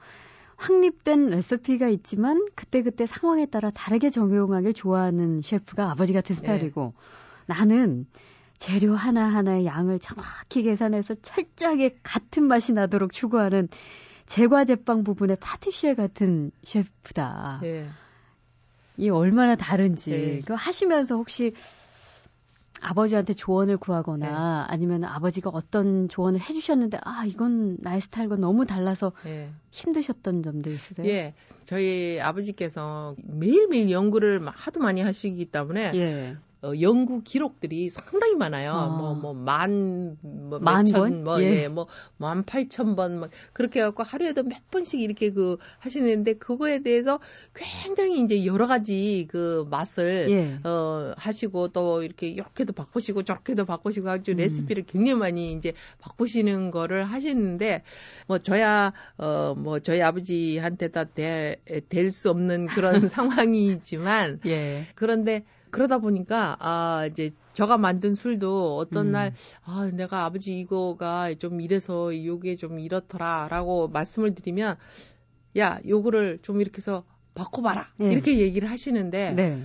확립된 0.57 1.27
레시피가 1.27 1.87
있지만 1.89 2.45
그때그때 2.55 3.05
상황에 3.05 3.45
따라 3.45 3.69
다르게 3.69 4.09
적용하길 4.09 4.73
좋아하는 4.73 5.41
셰프가 5.41 5.91
아버지 5.91 6.13
같은 6.13 6.35
스타일이고 6.35 6.93
나는 7.45 8.07
재료 8.57 8.95
하나하나의 8.95 9.65
양을 9.65 9.99
정확히 9.99 10.63
계산해서 10.63 11.15
철저하게 11.21 11.99
같은 12.01 12.43
맛이 12.43 12.73
나도록 12.73 13.13
추구하는 13.13 13.69
제과 14.25 14.65
제빵 14.65 15.03
부분의 15.03 15.37
파티시에 15.39 15.93
같은 15.93 16.51
셰프다. 16.63 17.61
예. 17.63 17.87
이 18.97 19.09
얼마나 19.09 19.55
다른지 19.55 20.11
예. 20.11 20.41
그 20.41 20.53
하시면서 20.53 21.15
혹시 21.15 21.53
아버지한테 22.81 23.33
조언을 23.33 23.77
구하거나 23.77 24.65
네. 24.67 24.73
아니면 24.73 25.03
아버지가 25.03 25.49
어떤 25.49 26.07
조언을 26.09 26.39
해주셨는데 26.39 26.99
아 27.03 27.25
이건 27.25 27.77
나의 27.79 28.01
스타일과 28.01 28.35
너무 28.35 28.65
달라서 28.65 29.13
네. 29.23 29.51
힘드셨던 29.71 30.43
점도 30.43 30.69
있으세요? 30.69 31.07
예, 31.07 31.33
저희 31.65 32.19
아버지께서 32.19 33.15
매일매일 33.23 33.91
연구를 33.91 34.45
하도 34.47 34.79
많이 34.79 35.01
하시기 35.01 35.45
때문에 35.45 35.91
예. 35.95 36.37
어, 36.61 36.71
연구 36.81 37.21
기록들이 37.23 37.89
상당히 37.89 38.35
많아요. 38.35 38.71
아. 38.71 38.87
뭐, 38.89 39.13
뭐, 39.13 39.33
만, 39.33 40.17
뭐, 40.21 40.59
만 40.59 40.85
천, 40.85 40.99
번? 41.01 41.23
뭐, 41.23 41.41
예, 41.41 41.63
예 41.63 41.67
뭐, 41.67 41.87
만 42.17 42.43
팔천 42.43 42.95
번, 42.95 43.19
막, 43.19 43.29
그렇게 43.53 43.79
해갖고 43.79 44.03
하루에도 44.03 44.43
몇 44.43 44.69
번씩 44.71 44.99
이렇게 44.99 45.31
그 45.31 45.57
하시는데, 45.79 46.33
그거에 46.33 46.79
대해서 46.79 47.19
굉장히 47.53 48.21
이제 48.21 48.45
여러 48.45 48.67
가지 48.67 49.27
그 49.29 49.67
맛을, 49.69 50.27
예. 50.29 50.59
어, 50.67 51.13
하시고, 51.17 51.69
또 51.69 52.03
이렇게, 52.03 52.27
이렇게도 52.27 52.73
바꾸시고, 52.73 53.23
저렇게도 53.23 53.65
바꾸시고, 53.65 54.09
아주 54.09 54.31
음. 54.31 54.37
레시피를 54.37 54.85
굉장히 54.85 55.17
많이 55.17 55.51
이제 55.53 55.73
바꾸시는 55.99 56.71
거를 56.71 57.05
하시는데, 57.05 57.83
뭐, 58.27 58.39
저야, 58.39 58.93
어, 59.17 59.53
뭐, 59.55 59.79
저희 59.79 60.01
아버지한테 60.01 60.87
다 60.89 61.05
될 61.05 61.57
수 62.11 62.29
없는 62.29 62.67
그런 62.67 63.07
상황이지만, 63.09 64.39
예. 64.45 64.87
그런데, 64.95 65.43
그러다 65.71 65.97
보니까 65.99 66.57
아 66.59 67.07
이제 67.09 67.31
저가 67.53 67.77
만든 67.77 68.15
술도 68.15 68.77
어떤 68.77 69.07
음. 69.07 69.11
날 69.11 69.33
아 69.63 69.89
내가 69.93 70.25
아버지 70.25 70.59
이거가 70.59 71.33
좀 71.35 71.59
이래서 71.61 72.11
요게 72.25 72.55
좀 72.55 72.79
이렇더라라고 72.79 73.89
말씀을 73.89 74.33
드리면 74.33 74.77
야 75.57 75.79
요거를 75.87 76.39
좀 76.41 76.61
이렇게 76.61 76.77
해서 76.77 77.03
바꿔봐라 77.33 77.93
네. 77.97 78.11
이렇게 78.11 78.39
얘기를 78.39 78.69
하시는데 78.69 79.33
네. 79.33 79.63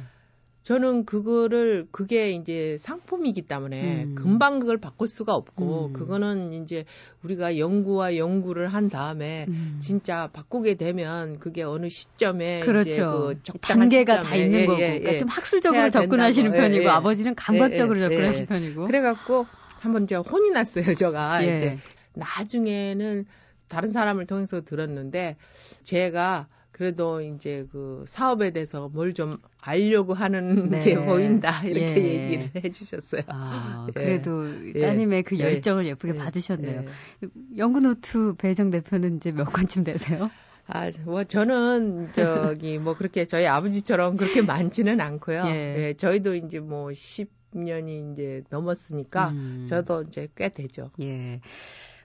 저는 0.63 1.05
그거를 1.07 1.89
그게 1.91 2.31
이제 2.31 2.77
상품이기 2.79 3.43
때문에 3.43 4.05
음. 4.05 4.15
금방 4.15 4.61
그걸 4.61 4.79
바꿀 4.79 5.09
수가 5.09 5.35
없고 5.35 5.87
음. 5.87 5.93
그거는 5.93 6.53
이제 6.53 6.85
우리가 7.25 7.59
연구와 7.59 8.17
연구를 8.17 8.69
한 8.69 8.89
다음에 8.89 9.47
음. 9.49 9.79
진짜 9.81 10.29
바꾸게 10.33 10.75
되면 10.75 11.41
그게 11.41 11.65
어느 11.65 11.89
시점에 11.89 12.61
그렇죠. 12.61 12.91
이제 12.91 13.03
그 13.03 13.43
적당한 13.43 13.89
단계가 13.89 14.23
다 14.23 14.37
있는 14.37 14.61
예, 14.61 14.67
거고 14.67 14.81
예, 14.81 14.95
예. 14.95 14.99
그러니까 15.01 15.19
좀 15.19 15.29
학술적으로 15.29 15.91
접근하시는. 15.91 16.53
편이고 16.53 16.83
예, 16.83 16.87
예. 16.87 16.89
아버지는 16.89 17.35
감각적으로 17.35 18.01
예, 18.01 18.09
접근하시는 18.09 18.47
편이고 18.47 18.85
그래갖고 18.85 19.47
한번 19.81 20.07
제가 20.07 20.23
혼이 20.23 20.51
났어요 20.51 20.95
제가 20.95 21.43
이제 21.43 21.77
나중에는 22.15 23.25
다른 23.67 23.91
사람을 23.91 24.27
통해서 24.27 24.61
들었는데 24.61 25.37
제가 25.83 26.47
그래도 26.73 27.21
이제 27.21 27.67
그 27.71 28.05
사업에 28.07 28.51
대해서 28.51 28.89
뭘 28.89 29.13
좀 29.13 29.39
알려고 29.61 30.15
하는 30.15 30.71
네. 30.71 30.81
게 30.81 30.97
보인다 30.99 31.63
이렇게 31.65 31.97
예. 31.97 32.25
얘기를 32.25 32.51
해주셨어요. 32.65 33.23
아, 33.29 33.87
예. 33.97 34.01
그래도 34.01 34.73
예. 34.75 34.81
따님의 34.81 35.23
그 35.25 35.39
예. 35.39 35.45
열정을 35.45 35.87
예. 35.87 35.95
쁘게 35.95 36.15
봐주셨네요. 36.15 36.85
예. 37.25 37.29
연구노트 37.59 38.35
배정 38.39 38.71
대표는 38.71 39.17
이제 39.17 39.33
몇 39.33 39.45
권쯤 39.45 39.85
되세요? 39.85 40.31
아, 40.67 40.91
뭐 41.05 41.25
저는 41.25 42.09
저기 42.15 42.79
뭐 42.81 42.97
그렇게 42.97 43.25
저희 43.27 43.47
아버지처럼 43.47 44.17
그렇게 44.17 44.41
많지는 44.43 45.01
않고요. 45.01 45.45
예. 45.47 45.95
저희도 45.99 46.37
이제 46.37 46.61
뭐 46.61 46.89
10년이 46.89 48.13
이제 48.13 48.43
넘었으니까 48.49 49.31
음. 49.31 49.67
저도 49.69 50.03
이제 50.09 50.29
꽤 50.37 50.49
되죠. 50.49 50.91
예. 51.03 51.41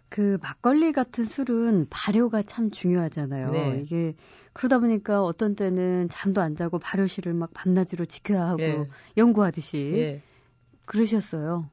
그 0.09 0.37
막걸리 0.41 0.91
같은 0.93 1.25
술은 1.25 1.87
발효가 1.89 2.41
참 2.43 2.71
중요하잖아요. 2.71 3.51
네. 3.51 3.81
이게 3.83 4.15
그러다 4.53 4.79
보니까 4.79 5.21
어떤 5.21 5.55
때는 5.55 6.09
잠도 6.09 6.41
안 6.41 6.55
자고 6.55 6.79
발효실을 6.79 7.33
막 7.33 7.53
밤낮으로 7.53 8.05
지켜야 8.05 8.47
하고 8.47 8.61
예. 8.61 8.87
연구하듯이 9.17 9.93
예. 9.95 10.23
그러셨어요. 10.85 11.69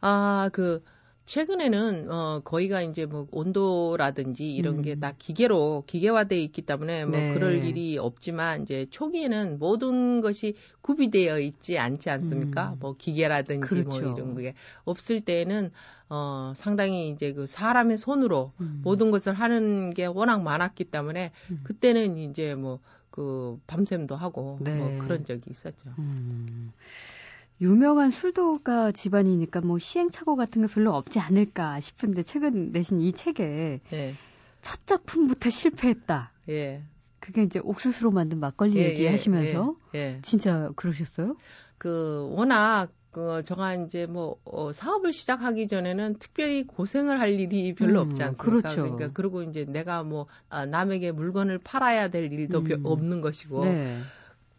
아, 0.00 0.50
그 0.52 0.82
최근에는 1.24 2.10
어 2.10 2.40
거기가 2.44 2.82
이제 2.82 3.06
뭐 3.06 3.26
온도라든지 3.30 4.54
이런 4.54 4.78
음. 4.78 4.82
게다 4.82 5.12
기계로 5.18 5.84
기계화돼 5.86 6.40
있기 6.42 6.62
때문에 6.62 7.04
뭐 7.04 7.16
네. 7.16 7.34
그럴 7.34 7.64
일이 7.64 7.98
없지만 7.98 8.62
이제 8.62 8.86
초기에는 8.90 9.58
모든 9.58 10.20
것이 10.20 10.54
구비되어 10.80 11.38
있지 11.40 11.78
않지 11.78 12.10
않습니까? 12.10 12.72
음. 12.72 12.78
뭐 12.80 12.96
기계라든지 12.96 13.74
뭐 13.74 13.84
그렇죠. 13.84 14.00
뭐 14.00 14.14
이런 14.14 14.34
게 14.36 14.54
없을 14.84 15.20
때는 15.20 15.70
어 16.08 16.52
상당히 16.56 17.08
이제 17.10 17.32
그 17.32 17.46
사람의 17.46 17.98
손으로 17.98 18.52
음. 18.60 18.80
모든 18.82 19.10
것을 19.10 19.32
하는 19.32 19.94
게 19.94 20.06
워낙 20.06 20.42
많았기 20.42 20.84
때문에 20.84 21.30
음. 21.50 21.60
그때는 21.64 22.18
이제 22.18 22.54
뭐 22.54 22.80
그 23.12 23.60
밤샘도 23.66 24.16
하고 24.16 24.56
뭐 24.56 24.58
네. 24.62 24.76
뭐 24.76 24.98
그런 24.98 25.24
적이 25.24 25.42
있었죠. 25.50 25.90
음. 27.60 27.64
유명한 27.64 28.10
술도가 28.10 28.92
집안이니까 28.92 29.60
뭐 29.60 29.78
시행착오 29.78 30.36
같은 30.36 30.62
거 30.62 30.68
별로 30.68 30.94
없지 30.94 31.20
않을까 31.20 31.80
싶은데 31.80 32.22
최근 32.22 32.72
내신 32.72 33.00
이 33.00 33.12
책에 33.12 33.80
예. 33.92 34.14
첫 34.60 34.86
작품부터 34.86 35.50
실패했다. 35.50 36.32
예. 36.48 36.82
그게 37.20 37.44
이제 37.44 37.60
옥수수로 37.62 38.10
만든 38.10 38.40
막걸리 38.40 38.78
예, 38.78 38.90
얘기하시면서 38.90 39.76
예, 39.94 39.98
예, 39.98 40.18
진짜 40.22 40.70
그러셨어요? 40.74 41.36
그 41.78 42.28
워낙 42.32 42.90
그 43.12 43.42
저가 43.44 43.74
이제 43.74 44.06
뭐 44.06 44.40
어, 44.44 44.72
사업을 44.72 45.12
시작하기 45.12 45.68
전에는 45.68 46.16
특별히 46.18 46.66
고생을 46.66 47.20
할 47.20 47.38
일이 47.38 47.74
별로 47.74 48.00
음, 48.02 48.08
없지 48.08 48.22
않습니까? 48.22 48.42
그렇죠. 48.42 48.82
그러니까 48.82 49.10
그리고 49.12 49.42
이제 49.42 49.66
내가 49.66 50.02
뭐 50.02 50.26
아, 50.48 50.66
남에게 50.66 51.12
물건을 51.12 51.58
팔아야 51.58 52.08
될 52.08 52.32
일도 52.32 52.60
음. 52.60 52.80
없는 52.84 53.20
것이고. 53.20 53.64
네. 53.66 53.98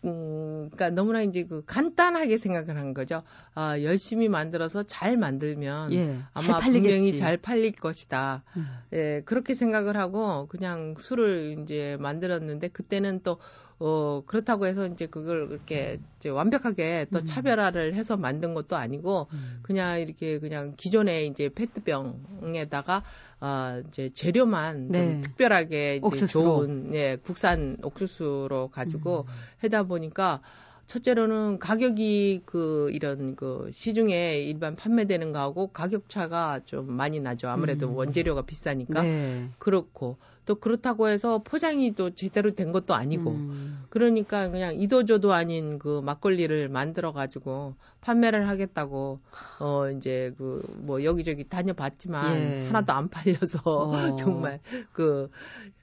음, 0.05 0.69
그러니까 0.71 0.89
너무나 0.89 1.21
이제 1.21 1.43
그 1.43 1.63
간단하게 1.65 2.37
생각을 2.37 2.77
한 2.77 2.93
거죠. 2.93 3.23
아, 3.55 3.81
열심히 3.81 4.27
만들어서 4.29 4.83
잘 4.83 5.17
만들면 5.17 5.93
예, 5.93 6.19
아마 6.33 6.59
잘 6.59 6.73
분명히 6.73 7.15
잘 7.15 7.37
팔릴 7.37 7.71
것이다. 7.71 8.43
음. 8.57 8.67
예, 8.93 9.21
그렇게 9.25 9.53
생각을 9.53 9.97
하고 9.97 10.47
그냥 10.47 10.95
술을 10.97 11.57
이제 11.63 11.97
만들었는데 11.99 12.67
그때는 12.69 13.21
또 13.23 13.37
어, 13.85 14.23
그렇다고 14.25 14.65
해서 14.65 14.87
이제 14.87 15.07
그걸 15.07 15.49
이렇게 15.51 15.99
이제 16.17 16.29
완벽하게 16.29 17.07
또 17.11 17.19
음. 17.19 17.25
차별화를 17.25 17.93
해서 17.95 18.15
만든 18.15 18.53
것도 18.53 18.77
아니고, 18.77 19.27
음. 19.33 19.59
그냥 19.61 19.99
이렇게 19.99 20.39
그냥 20.39 20.75
기존의 20.77 21.27
이제 21.27 21.49
페트병에다가, 21.49 23.03
어, 23.41 23.81
이제 23.89 24.09
재료만 24.09 24.87
네. 24.87 24.99
좀 24.99 25.21
특별하게 25.21 25.97
이제. 25.97 26.25
좋은, 26.27 26.93
예, 26.93 27.17
국산 27.21 27.75
옥수수로 27.83 28.69
가지고 28.69 29.25
음. 29.27 29.33
하다 29.57 29.83
보니까, 29.83 30.41
첫째로는 30.87 31.59
가격이 31.59 32.43
그 32.45 32.89
이런 32.93 33.35
그 33.35 33.69
시중에 33.73 34.37
일반 34.39 34.77
판매되는 34.77 35.33
거하고 35.33 35.67
가격 35.67 36.07
차가 36.07 36.61
좀 36.63 36.91
많이 36.93 37.19
나죠. 37.19 37.49
아무래도 37.49 37.87
음. 37.87 37.95
원재료가 37.95 38.43
비싸니까. 38.43 39.01
네. 39.01 39.49
그렇고 39.59 40.17
또 40.45 40.55
그렇다고 40.55 41.07
해서 41.09 41.39
포장이 41.43 41.93
또 41.95 42.11
제대로 42.11 42.51
된 42.51 42.71
것도 42.71 42.93
아니고 42.93 43.43
음. 43.49 43.87
그러니까 43.89 44.49
그냥 44.49 44.75
이도저도 44.79 45.33
아닌 45.33 45.77
그 45.79 46.01
막걸리를 46.01 46.69
만들어 46.69 47.13
가지고 47.13 47.75
판매를 48.01 48.47
하겠다고 48.49 49.21
어 49.59 49.89
이제 49.91 50.33
그 50.37 50.61
뭐 50.83 51.03
여기저기 51.03 51.47
다녀봤지만 51.47 52.55
예. 52.55 52.57
하나도 52.59 52.93
안 52.93 53.09
팔려서 53.09 53.59
어. 53.75 53.89
정말 54.15 54.59
그 54.91 55.29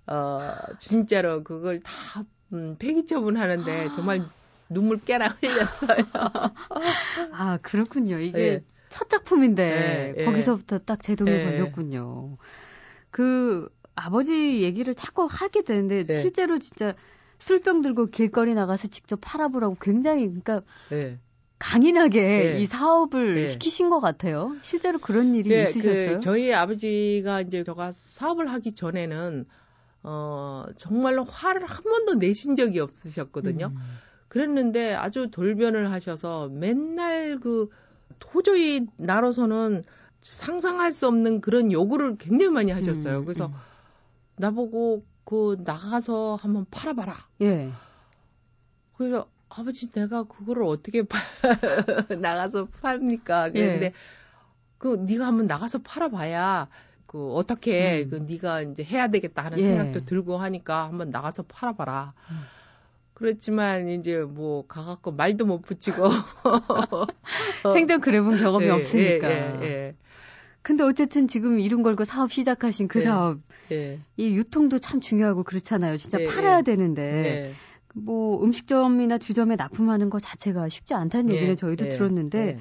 어 0.07 0.57
진짜로 0.79 1.45
그걸 1.45 1.81
다 1.81 2.25
음, 2.53 2.77
폐기 2.79 3.07
처분하는데 3.07 3.91
정말 3.91 4.29
눈물 4.69 4.99
깨라 4.99 5.29
흘렸어요. 5.41 6.05
아 7.31 7.59
그렇군요. 7.59 8.19
이게 8.19 8.61
네. 8.61 8.65
첫 8.89 9.09
작품인데 9.09 10.17
네, 10.17 10.17
거기서부터 10.19 10.79
딱 10.81 11.03
제동이 11.03 11.39
네. 11.39 11.41
걸렸군요. 11.41 12.39
그 13.11 13.69
아버지 14.01 14.63
얘기를 14.63 14.95
자꾸 14.95 15.27
하게 15.31 15.63
되는데 15.63 16.05
네. 16.05 16.23
실제로 16.23 16.59
진짜 16.59 16.95
술병 17.39 17.83
들고 17.83 18.07
길거리 18.07 18.55
나가서 18.55 18.89
직접 18.89 19.19
팔아보라고 19.21 19.77
굉장히 19.81 20.27
그러니까 20.27 20.63
네. 20.89 21.19
강인하게 21.59 22.21
네. 22.21 22.59
이 22.61 22.67
사업을 22.67 23.35
네. 23.35 23.49
시키신 23.49 23.91
것 23.91 24.01
같아요. 24.01 24.57
실제로 24.63 24.99
그런 24.99 25.35
일이 25.35 25.51
네, 25.51 25.63
있으셨어요? 25.63 26.15
그 26.15 26.21
저희 26.21 26.53
아버지가 26.55 27.43
이제 27.43 27.63
저가 27.63 27.93
사업을 27.93 28.51
하기 28.51 28.73
전에는 28.73 29.45
어 30.03 30.65
정말로 30.79 31.25
화를 31.25 31.67
한 31.67 31.85
번도 31.85 32.15
내신 32.15 32.55
적이 32.55 32.81
없으셨거든요. 32.81 33.67
음. 33.67 33.99
그랬는데 34.29 34.95
아주 34.95 35.31
돌변을 35.31 35.91
하셔서 35.93 36.49
맨날 36.49 37.39
그 37.39 37.69
도저히 38.19 38.87
나로서는 38.97 39.85
상상할 40.23 40.93
수 40.93 41.07
없는 41.07 41.43
그런 41.43 41.73
요구를 41.73 42.17
굉장히 42.17 42.51
많이 42.51 42.73
하셨어요. 42.73 43.19
음, 43.19 43.25
그래서 43.25 43.47
음. 43.47 43.53
나보고 44.41 45.05
그 45.25 45.57
나가서 45.65 46.37
한번 46.41 46.67
팔아봐라. 46.71 47.15
예. 47.43 47.71
그래서 48.97 49.29
아버지 49.49 49.91
내가 49.91 50.25
그거를 50.25 50.65
어떻게 50.65 51.03
파, 51.03 51.19
나가서 52.21 52.67
팝니까? 52.83 53.51
그런데 53.51 53.87
예. 53.87 53.93
그 54.79 54.97
네가 55.07 55.27
한번 55.27 55.47
나가서 55.47 55.81
팔아봐야 55.83 56.69
그 57.07 57.33
어떻게 57.33 58.05
음. 58.05 58.11
그 58.11 58.15
네가 58.33 58.63
이제 58.63 58.85
해야 58.85 59.09
되겠다 59.09 59.45
하는 59.45 59.59
예. 59.59 59.63
생각도 59.63 60.05
들고 60.05 60.37
하니까 60.39 60.85
한번 60.85 61.11
나가서 61.11 61.43
팔아봐라. 61.45 62.15
음. 62.31 62.37
그렇지만 63.15 63.89
이제 63.89 64.23
뭐 64.23 64.67
가갖고 64.67 65.13
말도 65.13 65.45
못 65.45 65.61
붙이고 65.61 66.09
생전 67.75 68.01
그래본 68.01 68.39
경험이 68.39 68.65
예, 68.67 68.71
없으니까. 68.71 69.31
예, 69.31 69.59
예, 69.61 69.67
예. 69.67 69.95
근데 70.63 70.85
어쨌든 70.85 71.27
지금 71.29 71.59
이름 71.59 71.83
걸고 71.83 72.05
사업 72.05 72.33
시작하신 72.33 72.89
그 72.89 73.01
예, 73.01 73.05
사업 73.05 73.39
예. 73.73 73.99
이 74.17 74.27
유통도 74.37 74.79
참 74.79 75.01
중요하고 75.01 75.43
그렇잖아요. 75.45 75.97
진짜 75.97 76.19
예, 76.19 76.25
팔아야 76.25 76.59
예. 76.59 76.63
되는데 76.63 77.03
예. 77.47 77.55
뭐 77.95 78.43
음식점이나 78.45 79.19
주점에 79.19 79.57
납품하는 79.57 80.11
것 80.11 80.21
자체가 80.21 80.69
쉽지 80.69 80.95
않다는 80.95 81.31
예, 81.31 81.37
얘기는 81.37 81.57
저희도 81.57 81.87
들었는데 81.87 82.59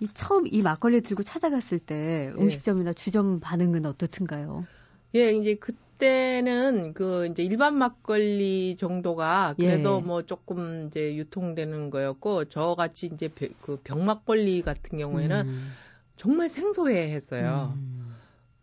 이 0.00 0.08
처음 0.14 0.46
이 0.46 0.62
막걸리 0.62 1.00
들고 1.02 1.22
찾아갔을 1.22 1.78
때 1.78 2.32
음식점이나 2.38 2.92
주점 2.94 3.38
반응은 3.40 3.86
어떻든가요? 3.86 4.66
예, 5.14 5.30
이제 5.32 5.54
그때는 5.56 6.94
그 6.94 7.26
이제 7.26 7.42
일반 7.44 7.76
막걸리 7.76 8.76
정도가 8.76 9.54
그래도 9.58 10.00
뭐 10.00 10.22
조금 10.22 10.86
이제 10.86 11.14
유통되는 11.16 11.90
거였고 11.90 12.46
저같이 12.46 13.10
이제 13.12 13.28
그 13.60 13.76
병막걸리 13.84 14.62
같은 14.62 14.98
경우에는 14.98 15.42
음. 15.46 15.78
정말 16.22 16.48
생소해 16.48 17.12
했어요. 17.12 17.72
음. 17.74 18.14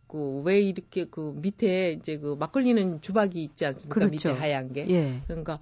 그왜 0.08 0.62
이렇게 0.62 1.04
그 1.04 1.34
밑에 1.36 1.92
이제 1.92 2.18
그 2.18 2.38
막걸리는 2.40 3.02
주박이 3.02 3.44
있지 3.44 3.66
않습니까? 3.66 3.96
그렇죠. 3.96 4.30
밑에 4.30 4.40
하얀 4.40 4.72
게. 4.72 4.90
예. 4.90 5.20
그러니까 5.28 5.60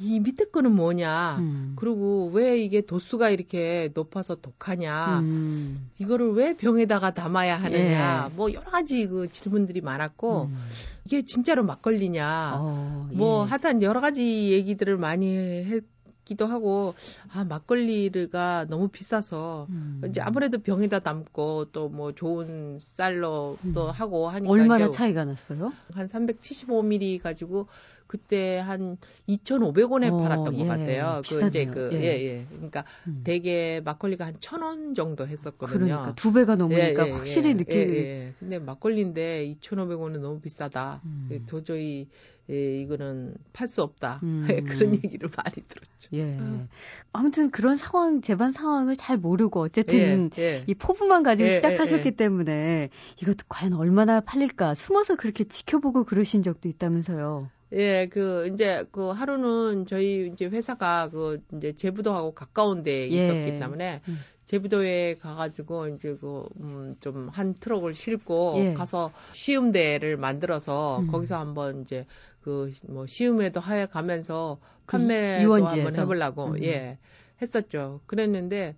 이 0.00 0.18
밑에 0.18 0.46
거는 0.46 0.74
뭐냐. 0.74 1.36
음. 1.38 1.76
그리고 1.76 2.30
왜 2.32 2.58
이게 2.58 2.80
도수가 2.80 3.30
이렇게 3.30 3.90
높아서 3.94 4.34
독하냐. 4.34 5.20
음. 5.20 5.88
이거를 6.00 6.32
왜 6.32 6.56
병에다가 6.56 7.14
담아야 7.14 7.56
하느냐. 7.62 8.28
예. 8.28 8.34
뭐 8.34 8.52
여러 8.52 8.68
가지 8.68 9.06
그 9.06 9.30
질문들이 9.30 9.82
많았고 9.82 10.46
음. 10.46 10.56
이게 11.04 11.22
진짜로 11.22 11.62
막걸리냐. 11.62 12.54
어, 12.56 13.08
뭐 13.12 13.44
예. 13.44 13.48
하여튼 13.50 13.82
여러 13.82 14.00
가지 14.00 14.50
얘기들을 14.50 14.96
많이 14.96 15.36
했 15.36 15.84
기도 16.30 16.46
하고 16.46 16.94
아 17.32 17.42
막걸리가 17.42 18.66
너무 18.68 18.86
비싸서 18.86 19.66
음. 19.68 20.00
이제 20.06 20.20
아무래도 20.20 20.58
병에다 20.62 21.00
담고 21.00 21.66
또 21.72 21.90
뭐 21.90 22.12
좋은 22.12 22.78
쌀로 22.78 23.58
또 23.74 23.86
음. 23.86 23.90
하고 23.90 24.28
하니까 24.28 24.52
얼마나 24.52 24.90
차이가 24.90 25.24
났어요? 25.24 25.72
한 25.92 26.06
375ml 26.06 27.20
가지고 27.20 27.66
그때 28.10 28.58
한 28.58 28.96
2,500원에 29.28 30.12
어, 30.12 30.16
팔았던 30.16 30.54
예, 30.54 30.58
것 30.58 30.66
같아요. 30.66 31.20
비싸네요. 31.22 31.40
그 31.42 31.46
이제 31.46 31.66
그 31.66 31.90
예, 31.92 31.98
예. 32.02 32.24
예. 32.24 32.46
그러니까 32.50 32.84
음. 33.06 33.20
대개 33.22 33.80
막걸리가 33.84 34.26
한 34.26 34.34
1,000원 34.34 34.96
정도 34.96 35.28
했었거든요. 35.28 35.78
그러니까 35.78 36.14
두 36.16 36.32
배가 36.32 36.56
넘으니까 36.56 37.06
예, 37.06 37.08
예 37.08 37.12
확실히 37.12 37.50
예, 37.50 37.54
느끼는. 37.54 37.94
예, 37.94 38.34
근데 38.40 38.58
막걸리인데 38.58 39.54
2,500원은 39.60 40.18
너무 40.18 40.40
비싸다. 40.40 41.02
음. 41.04 41.44
도저히 41.46 42.08
예, 42.50 42.80
이거는 42.82 43.36
팔 43.52 43.68
수 43.68 43.80
없다. 43.84 44.18
음. 44.24 44.44
그런 44.66 44.92
얘기를 44.96 45.28
많이 45.36 45.54
들었죠. 45.68 46.08
예. 46.12 46.22
음. 46.24 46.68
아무튼 47.12 47.52
그런 47.52 47.76
상황, 47.76 48.22
재반 48.22 48.50
상황을 48.50 48.96
잘 48.96 49.18
모르고 49.18 49.60
어쨌든 49.60 50.32
예, 50.36 50.42
예. 50.42 50.64
이 50.66 50.74
포부만 50.74 51.22
가지고 51.22 51.48
예, 51.48 51.52
시작하셨기 51.52 52.08
예, 52.08 52.16
때문에 52.16 52.88
이것도 53.22 53.44
과연 53.48 53.74
얼마나 53.74 54.20
팔릴까 54.20 54.74
숨어서 54.74 55.14
그렇게 55.14 55.44
지켜보고 55.44 56.02
그러신 56.02 56.42
적도 56.42 56.68
있다면서요. 56.68 57.48
예, 57.72 58.08
그 58.08 58.50
이제 58.52 58.84
그 58.90 59.10
하루는 59.10 59.86
저희 59.86 60.30
이제 60.32 60.46
회사가 60.46 61.10
그 61.10 61.40
이제 61.56 61.72
제부도하고 61.72 62.34
가까운 62.34 62.82
데에 62.82 63.10
예. 63.10 63.16
있었기 63.16 63.58
때문에 63.58 64.02
음. 64.08 64.18
제부도에 64.46 65.18
가가지고 65.20 65.88
이제 65.88 66.16
그음좀한 66.16 67.54
트럭을 67.60 67.94
싣고 67.94 68.54
예. 68.58 68.74
가서 68.74 69.12
시음대를 69.32 70.16
만들어서 70.16 71.00
음. 71.00 71.06
거기서 71.08 71.38
한번 71.38 71.82
이제 71.82 72.06
그 72.42 72.72
뭐 72.88 73.06
시음회도 73.06 73.60
하여 73.60 73.86
가면서 73.86 74.58
그 74.86 74.92
판매도 74.92 75.48
그 75.48 75.62
한번 75.62 75.96
해보려고 75.96 76.46
음. 76.46 76.64
예 76.64 76.98
했었죠. 77.40 78.00
그랬는데 78.06 78.76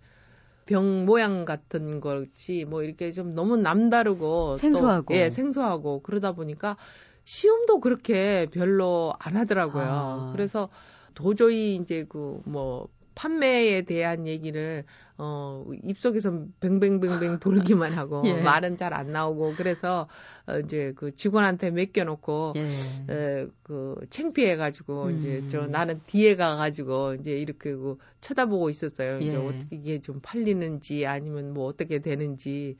병 0.66 1.04
모양 1.06 1.44
같은 1.44 2.00
것이 2.00 2.64
뭐 2.68 2.82
이렇게 2.82 3.12
좀 3.12 3.34
너무 3.34 3.56
남다르고 3.56 4.56
생소하고 4.58 5.12
또, 5.12 5.18
예 5.18 5.30
생소하고 5.30 6.02
그러다 6.02 6.32
보니까 6.32 6.76
시험도 7.24 7.80
그렇게 7.80 8.46
별로 8.52 9.14
안 9.18 9.36
하더라고요. 9.36 9.84
아. 9.84 10.32
그래서 10.34 10.68
도저히 11.14 11.76
이제 11.76 12.04
그 12.08 12.40
뭐 12.44 12.88
판매에 13.14 13.82
대한 13.82 14.26
얘기를 14.26 14.84
어 15.18 15.64
입속에서 15.84 16.46
뱅뱅뱅뱅 16.60 17.38
돌기만 17.40 17.92
하고 17.92 18.22
예. 18.24 18.40
말은 18.42 18.76
잘 18.76 18.92
안 18.94 19.12
나오고 19.12 19.54
그래서 19.56 20.08
어, 20.46 20.58
이제 20.58 20.92
그 20.96 21.14
직원한테 21.14 21.70
맡겨 21.70 22.04
놓고 22.04 22.54
예. 22.56 23.12
에, 23.12 23.46
그 23.62 23.96
창피해 24.10 24.56
가지고 24.56 25.04
음. 25.04 25.16
이제 25.16 25.46
저 25.46 25.66
나는 25.66 26.00
뒤에 26.06 26.36
가 26.36 26.56
가지고 26.56 27.14
이제 27.14 27.32
이렇게 27.32 27.74
그 27.74 27.96
쳐다보고 28.20 28.70
있었어요. 28.70 29.20
예. 29.22 29.26
이제 29.26 29.36
어떻게 29.36 29.76
이게 29.76 30.00
좀 30.00 30.20
팔리는지 30.22 31.06
아니면 31.06 31.52
뭐 31.54 31.66
어떻게 31.66 32.00
되는지 32.00 32.76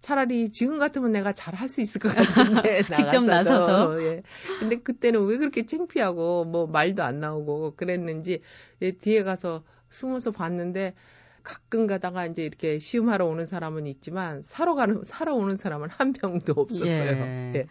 차라리 0.00 0.50
지금 0.50 0.78
같으면 0.78 1.12
내가 1.12 1.32
잘 1.32 1.54
할 1.54 1.68
수 1.68 1.80
있을 1.80 2.00
것 2.00 2.14
같은데 2.14 2.82
직접 2.96 3.24
나서서 3.24 4.02
예. 4.02 4.22
근데 4.58 4.76
그때는 4.76 5.24
왜 5.26 5.36
그렇게 5.38 5.66
창피하고 5.66 6.44
뭐 6.44 6.66
말도 6.66 7.02
안 7.02 7.20
나오고 7.20 7.74
그랬는지 7.76 8.40
예, 8.82 8.92
뒤에 8.92 9.22
가서 9.22 9.62
숨어서 9.90 10.30
봤는데 10.30 10.94
가끔 11.42 11.86
가다가 11.86 12.26
이제 12.26 12.44
이렇게 12.44 12.78
시음하러 12.78 13.26
오는 13.26 13.46
사람은 13.46 13.86
있지만 13.86 14.42
사러 14.42 14.74
가는 14.74 15.02
사러 15.04 15.34
오는 15.34 15.56
사람은 15.56 15.88
한 15.90 16.12
명도 16.22 16.52
없었어요. 16.56 17.10
예. 17.10 17.52
예. 17.56 17.66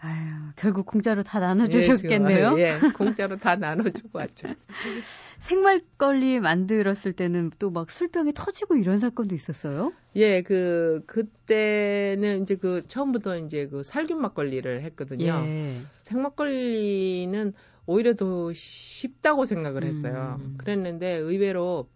아유, 0.00 0.52
결국 0.56 0.86
공짜로 0.86 1.22
다 1.22 1.40
나눠 1.40 1.66
주셨겠네요. 1.68 2.58
예, 2.58 2.74
예, 2.74 2.88
공짜로 2.94 3.36
다 3.36 3.56
나눠 3.56 3.88
주고 3.90 4.18
왔죠. 4.18 4.48
생말걸리 5.40 6.40
만들었을 6.40 7.12
때는 7.12 7.50
또 7.58 7.70
막 7.70 7.90
술병이 7.90 8.32
터지고 8.34 8.76
이런 8.76 8.96
사건도 8.96 9.34
있었어요? 9.34 9.92
예, 10.14 10.42
그 10.42 11.02
그때는 11.06 12.42
이제 12.42 12.56
그 12.56 12.86
처음부터 12.86 13.38
이제 13.38 13.66
그 13.68 13.82
살균 13.82 14.20
막걸리를 14.20 14.82
했거든요. 14.82 15.42
예. 15.44 15.76
생막걸리는 16.04 17.52
오히려 17.86 18.14
더 18.14 18.52
쉽다고 18.52 19.44
생각을 19.44 19.84
했어요. 19.84 20.38
음. 20.40 20.54
그랬는데 20.58 21.16
의외로 21.16 21.88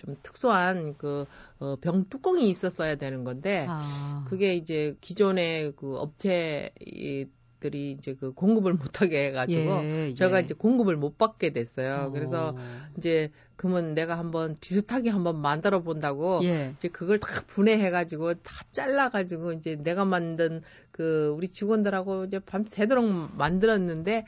좀 0.00 0.16
특수한 0.22 0.94
그, 0.96 1.26
어, 1.58 1.76
병 1.80 2.08
뚜껑이 2.08 2.48
있었어야 2.48 2.96
되는 2.96 3.24
건데, 3.24 3.66
아. 3.68 4.24
그게 4.28 4.54
이제 4.54 4.96
기존의 5.00 5.74
그 5.76 5.96
업체, 5.96 6.70
이, 6.80 7.26
들이 7.60 7.92
이제 7.92 8.14
그 8.14 8.32
공급을 8.32 8.72
못하게 8.72 9.26
해가지고 9.26 9.84
예, 9.84 10.14
제가 10.14 10.38
예. 10.38 10.44
이제 10.44 10.54
공급을 10.54 10.96
못 10.96 11.18
받게 11.18 11.50
됐어요. 11.50 12.06
어. 12.06 12.10
그래서 12.10 12.56
이제 12.96 13.30
그러면 13.56 13.94
내가 13.94 14.18
한번 14.18 14.56
비슷하게 14.58 15.10
한번 15.10 15.42
만들어 15.42 15.82
본다고 15.82 16.40
예. 16.44 16.72
이제 16.78 16.88
그걸 16.88 17.18
다 17.18 17.28
분해해가지고 17.46 18.34
다 18.34 18.64
잘라가지고 18.72 19.52
이제 19.52 19.76
내가 19.76 20.06
만든 20.06 20.62
그 20.90 21.34
우리 21.36 21.48
직원들하고 21.48 22.24
이제 22.24 22.38
밤새도록 22.38 23.36
만들었는데 23.36 24.24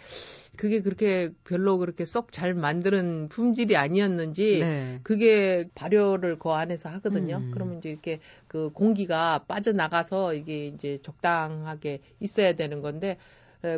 그게 0.57 0.81
그렇게 0.83 1.31
별로 1.45 1.79
그렇게 1.79 2.05
썩 2.05 2.31
잘 2.31 2.55
만드는 2.55 3.29
품질이 3.29 3.77
아니었는지 3.77 4.61
네. 4.61 5.01
그게 5.03 5.69
발효를 5.75 6.39
그 6.39 6.51
안에서 6.51 6.89
하거든요. 6.91 7.37
음. 7.39 7.51
그러면 7.53 7.79
이제 7.79 7.91
이렇게 7.91 8.21
그 8.49 8.71
공기가 8.71 9.45
빠져나가서 9.49 10.35
이게 10.35 10.67
이제 10.67 10.99
적당하게 11.03 12.01
있어야 12.21 12.53
되는 12.55 12.83
건데 12.83 13.17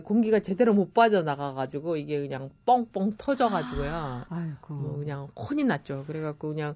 공기가 0.04 0.40
제대로 0.40 0.72
못 0.72 0.94
빠져나가가지고 0.94 1.96
이게 1.96 2.20
그냥 2.20 2.50
뻥뻥 2.64 3.14
터져가지고요. 3.18 4.24
아이고. 4.28 4.74
뭐 4.74 4.96
그냥 4.96 5.28
혼이 5.36 5.64
났죠. 5.64 6.04
그래갖고 6.06 6.48
그냥 6.48 6.74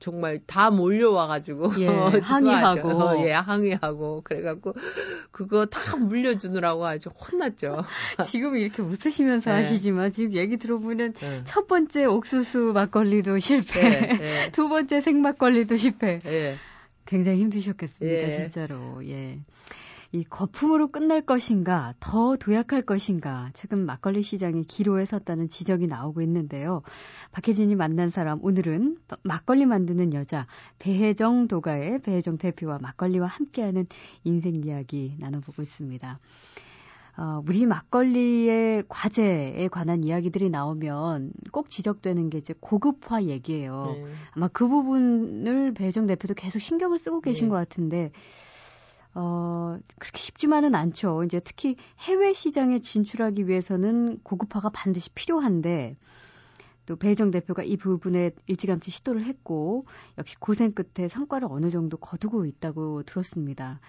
정말 0.00 0.40
다 0.46 0.70
몰려와가지고 0.70 1.72
예, 1.78 1.86
항의하고 2.20 2.88
어, 2.88 3.26
예 3.26 3.32
항의하고 3.32 4.22
그래갖고 4.24 4.74
그거 5.30 5.66
다 5.66 5.96
물려주느라고 5.96 6.86
아주 6.86 7.10
혼났죠. 7.10 7.84
지금 8.26 8.56
이렇게 8.56 8.82
웃으시면서 8.82 9.50
네. 9.50 9.56
하시지만 9.56 10.10
지금 10.10 10.34
얘기 10.34 10.56
들어보면 10.56 11.12
네. 11.12 11.42
첫 11.44 11.66
번째 11.66 12.06
옥수수 12.06 12.72
막걸리도 12.74 13.38
실패, 13.38 13.88
네, 13.88 14.18
네. 14.18 14.50
두 14.52 14.68
번째 14.68 15.00
생막걸리도 15.00 15.76
실패. 15.76 16.20
네. 16.20 16.56
굉장히 17.04 17.40
힘드셨겠습니다, 17.40 18.16
예. 18.16 18.36
진짜로. 18.36 19.06
예. 19.06 19.40
이 20.12 20.24
거품으로 20.24 20.88
끝날 20.88 21.20
것인가, 21.20 21.94
더 22.00 22.34
도약할 22.36 22.82
것인가, 22.82 23.50
최근 23.54 23.86
막걸리 23.86 24.22
시장이 24.22 24.64
기로에 24.64 25.04
섰다는 25.04 25.48
지적이 25.48 25.86
나오고 25.86 26.20
있는데요. 26.22 26.82
박혜진이 27.30 27.76
만난 27.76 28.10
사람, 28.10 28.42
오늘은 28.42 28.98
막걸리 29.22 29.66
만드는 29.66 30.12
여자, 30.14 30.48
배혜정 30.80 31.46
도가의 31.46 32.00
배혜정 32.00 32.38
대표와 32.38 32.78
막걸리와 32.80 33.28
함께하는 33.28 33.86
인생 34.24 34.56
이야기 34.56 35.14
나눠보고 35.20 35.62
있습니다. 35.62 36.18
어, 37.16 37.42
우리 37.46 37.66
막걸리의 37.66 38.84
과제에 38.88 39.68
관한 39.68 40.02
이야기들이 40.02 40.50
나오면 40.50 41.32
꼭 41.52 41.68
지적되는 41.68 42.30
게 42.30 42.38
이제 42.38 42.54
고급화 42.58 43.24
얘기예요. 43.24 43.92
네. 43.94 44.04
아마 44.32 44.48
그 44.48 44.66
부분을 44.66 45.74
배정 45.74 46.06
대표도 46.06 46.34
계속 46.34 46.60
신경을 46.60 46.98
쓰고 46.98 47.20
계신 47.20 47.46
네. 47.46 47.50
것 47.50 47.56
같은데 47.56 48.10
어, 49.14 49.78
그렇게 49.98 50.18
쉽지만은 50.18 50.74
않죠. 50.74 51.24
이제 51.24 51.40
특히 51.40 51.76
해외 52.00 52.32
시장에 52.32 52.80
진출하기 52.80 53.48
위해서는 53.48 54.20
고급화가 54.22 54.70
반드시 54.70 55.10
필요한데, 55.10 55.96
또 56.86 56.96
배정 56.96 57.30
대표가 57.30 57.62
이 57.62 57.76
부분에 57.76 58.30
일찌감치 58.46 58.90
시도를 58.90 59.24
했고, 59.24 59.86
역시 60.18 60.36
고생 60.38 60.72
끝에 60.72 61.08
성과를 61.08 61.48
어느 61.50 61.70
정도 61.70 61.96
거두고 61.96 62.46
있다고 62.46 63.02
들었습니다. 63.04 63.80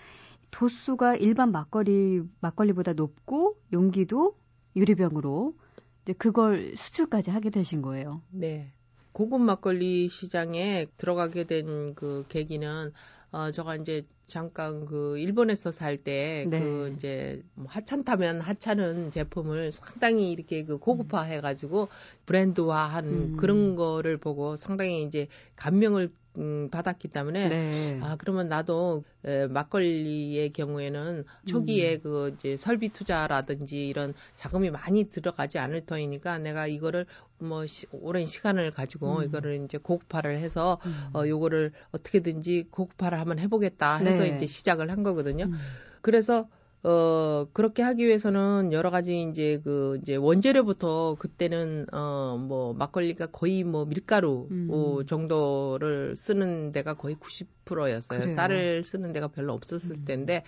도수가 0.52 1.16
일반 1.16 1.52
막걸리, 1.52 2.22
막걸리보다 2.42 2.94
높고, 2.94 3.58
용기도 3.74 4.36
유리병으로, 4.76 5.56
이제 6.04 6.14
그걸 6.14 6.76
수출까지 6.76 7.32
하게 7.32 7.50
되신 7.50 7.82
거예요. 7.82 8.22
네. 8.32 8.74
고급 9.14 9.42
막걸리 9.42 10.10
시장에 10.10 10.88
들어가게 10.98 11.44
된 11.44 11.94
그 11.96 12.24
계기는 12.30 12.92
어, 13.32 13.50
저가 13.52 13.78
이제 13.78 14.06
잠깐 14.26 14.86
그 14.86 15.18
일본에서 15.18 15.72
살 15.72 15.98
때그 15.98 16.50
네. 16.50 16.94
이제 16.96 17.44
뭐 17.54 17.66
하천 17.70 18.04
타면 18.04 18.42
하찮은 18.42 19.10
제품을 19.12 19.72
상당히 19.72 20.32
이렇게 20.32 20.66
그 20.66 20.78
고급화 20.78 21.24
해가지고 21.24 21.88
브랜드화한 22.26 23.06
음. 23.06 23.38
그런 23.38 23.76
거를 23.76 24.18
보고 24.18 24.58
상당히 24.58 25.04
이제 25.04 25.28
감명을 25.56 26.12
음, 26.38 26.70
받았기 26.72 27.10
때문에 27.10 27.50
네. 27.50 28.00
아 28.02 28.16
그러면 28.18 28.48
나도 28.48 29.04
에, 29.26 29.48
막걸리의 29.48 30.52
경우에는 30.54 31.26
초기에 31.46 31.96
음. 31.96 32.02
그 32.02 32.34
이제 32.36 32.56
설비 32.56 32.90
투자라든지 32.90 33.88
이런 33.88 34.14
자금이 34.36 34.70
많이 34.70 35.04
들어가지 35.04 35.60
않을 35.60 35.86
터이니까 35.86 36.40
내가 36.40 36.68
이거를 36.68 37.06
뭐 37.40 37.68
시, 37.68 37.88
오랜 37.92 38.26
시간을 38.26 38.72
가지고 38.72 39.20
음. 39.20 39.24
이거를 39.26 39.62
이제 39.66 39.78
고급화를 39.78 40.40
해서 40.40 40.80
음. 40.86 41.10
어 41.14 41.28
요거를 41.28 41.74
어떻게든지 41.92 42.68
고급화를 42.72 43.20
한번 43.20 43.40
해보겠다 43.40 43.98
해서 43.98 44.24
네. 44.24 44.36
이제 44.36 44.48
시작을 44.48 44.90
한 44.90 45.04
거거든요. 45.04 45.46
음. 45.46 45.54
그래서 46.02 46.48
어, 46.84 47.46
그렇게 47.54 47.84
하기 47.84 48.08
위해서는 48.08 48.72
여러 48.72 48.90
가지 48.90 49.22
이제 49.22 49.62
그 49.64 50.00
이제 50.02 50.16
원재료부터 50.16 51.16
그때는 51.20 51.86
어, 51.94 52.38
뭐 52.40 52.74
막걸리가 52.74 53.28
거의 53.28 53.64
뭐 53.64 53.86
밀가루 53.86 54.48
음. 54.50 55.06
정도를 55.06 56.16
쓰는 56.16 56.72
데가 56.72 56.96
거의 56.96 57.16
90%였어요. 57.16 58.20
그래요. 58.22 58.34
쌀을 58.34 58.84
쓰는 58.84 59.14
데가 59.14 59.28
별로 59.28 59.54
없었을 59.54 59.98
음. 59.98 60.06
때인데 60.06 60.44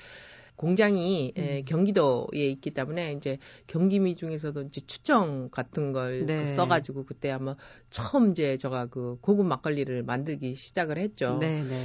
공장이 0.55 1.33
음. 1.37 1.41
에, 1.41 1.61
경기도에 1.63 2.47
있기 2.47 2.71
때문에 2.71 3.13
이제 3.13 3.37
경기미 3.67 4.15
중에서도 4.15 4.61
이제 4.63 4.81
추정 4.85 5.49
같은 5.49 5.91
걸 5.91 6.25
네. 6.25 6.47
써가지고 6.47 7.05
그때 7.05 7.31
아마 7.31 7.55
처음 7.89 8.31
이제 8.31 8.57
제가 8.57 8.87
그 8.87 9.17
고급 9.21 9.45
막걸리를 9.45 10.03
만들기 10.03 10.55
시작을 10.55 10.97
했죠. 10.97 11.37
네, 11.39 11.63
네. 11.63 11.79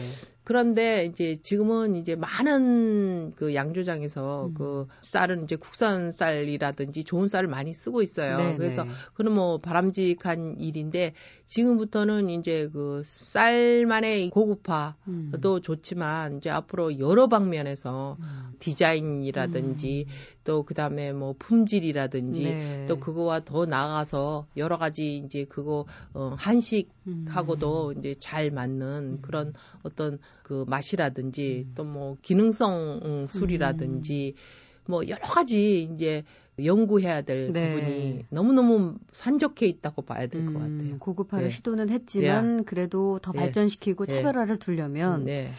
그런데 0.49 1.05
이제 1.05 1.39
지금은 1.43 1.95
이제 1.95 2.17
많은 2.17 3.33
그 3.37 3.55
양조장에서 3.55 4.47
음. 4.47 4.55
그 4.55 4.87
쌀은 5.03 5.45
이제 5.45 5.57
국산 5.57 6.11
쌀이라든지 6.11 7.05
좋은 7.05 7.29
쌀을 7.29 7.51
많이 7.51 7.75
쓰고 7.75 8.01
있어요. 8.01 8.39
네네. 8.39 8.57
그래서 8.57 8.85
네. 8.85 8.91
그는 9.13 9.33
뭐 9.33 9.59
바람직한 9.59 10.57
일인데 10.59 11.13
지금부터는 11.49 12.31
이제 12.31 12.71
그 12.73 13.03
쌀만의 13.05 14.31
고급화도 14.31 14.97
음. 15.09 15.61
좋지만 15.63 16.39
이제 16.39 16.49
앞으로 16.49 16.99
여러 16.99 17.27
방면에서 17.27 18.17
음. 18.19 18.53
디자인이라든지 18.59 20.07
음. 20.09 20.13
또 20.45 20.63
그다음에 20.63 21.13
뭐 21.13 21.35
품질이라든지 21.39 22.43
네. 22.43 22.87
또 22.89 22.99
그거와 22.99 23.41
더 23.41 23.67
나아가서 23.67 24.47
여러 24.57 24.79
가지 24.79 25.19
이제 25.19 25.45
그거 25.45 25.85
어 26.15 26.35
한식하고도 26.39 27.91
음. 27.91 27.99
이제 27.99 28.15
잘 28.19 28.51
맞는 28.51 29.19
음. 29.19 29.19
그런 29.21 29.53
어떤 29.83 30.19
그 30.49 30.65
맛이라든지 30.67 31.67
음. 31.69 31.75
또뭐 31.75 32.17
기능성 32.23 33.27
술이라든지 33.29 34.35
음. 34.35 34.91
뭐 34.91 35.07
여러 35.07 35.21
가지 35.21 35.83
이제 35.93 36.25
연구해야 36.65 37.21
될 37.21 37.53
네. 37.53 37.75
부분이 37.75 38.25
너무너무 38.31 38.95
산적해 39.13 39.67
있다고 39.67 40.03
봐야 40.03 40.27
될것 40.27 40.55
음, 40.55 40.55
같아요. 40.55 40.99
고급화를 40.99 41.49
네. 41.49 41.55
시도는 41.55 41.91
했지만 41.91 42.61
예. 42.61 42.65
그래도 42.65 43.19
더 43.19 43.33
예. 43.35 43.39
발전시키고 43.39 44.07
예. 44.09 44.15
차별화를 44.15 44.59
두려면 44.59 45.25
네. 45.25 45.51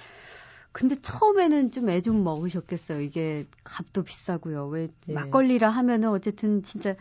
근데 0.72 0.96
처음에는 0.96 1.72
좀 1.72 1.90
애좀 1.90 2.16
좀 2.16 2.24
먹으셨겠어요. 2.24 3.02
이게 3.02 3.46
값도 3.64 4.04
비싸고요. 4.04 4.68
왜 4.68 4.90
네. 5.06 5.14
막걸리라 5.14 5.70
하면은 5.70 6.10
어쨌든 6.10 6.64
진짜 6.64 6.96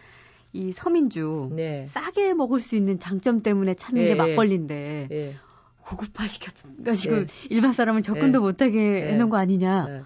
이 0.53 0.73
서민주 0.73 1.49
네. 1.53 1.87
싸게 1.87 2.35
먹을 2.35 2.61
수 2.61 2.77
있는 2.77 3.01
장점 3.01 3.43
때문에 3.43 3.73
찾는 3.73 4.03
네. 4.03 4.09
게 4.09 4.15
막걸리인데 4.15 5.07
네. 5.09 5.35
고급화 5.89 6.29
시켰가지고 6.29 7.15
네. 7.15 7.27
일반 7.49 7.73
사람은 7.73 8.03
접근도 8.03 8.39
네. 8.41 8.45
못하게 8.45 8.79
네. 8.79 9.13
해놓은 9.15 9.31
거 9.31 9.39
아니냐. 9.39 10.05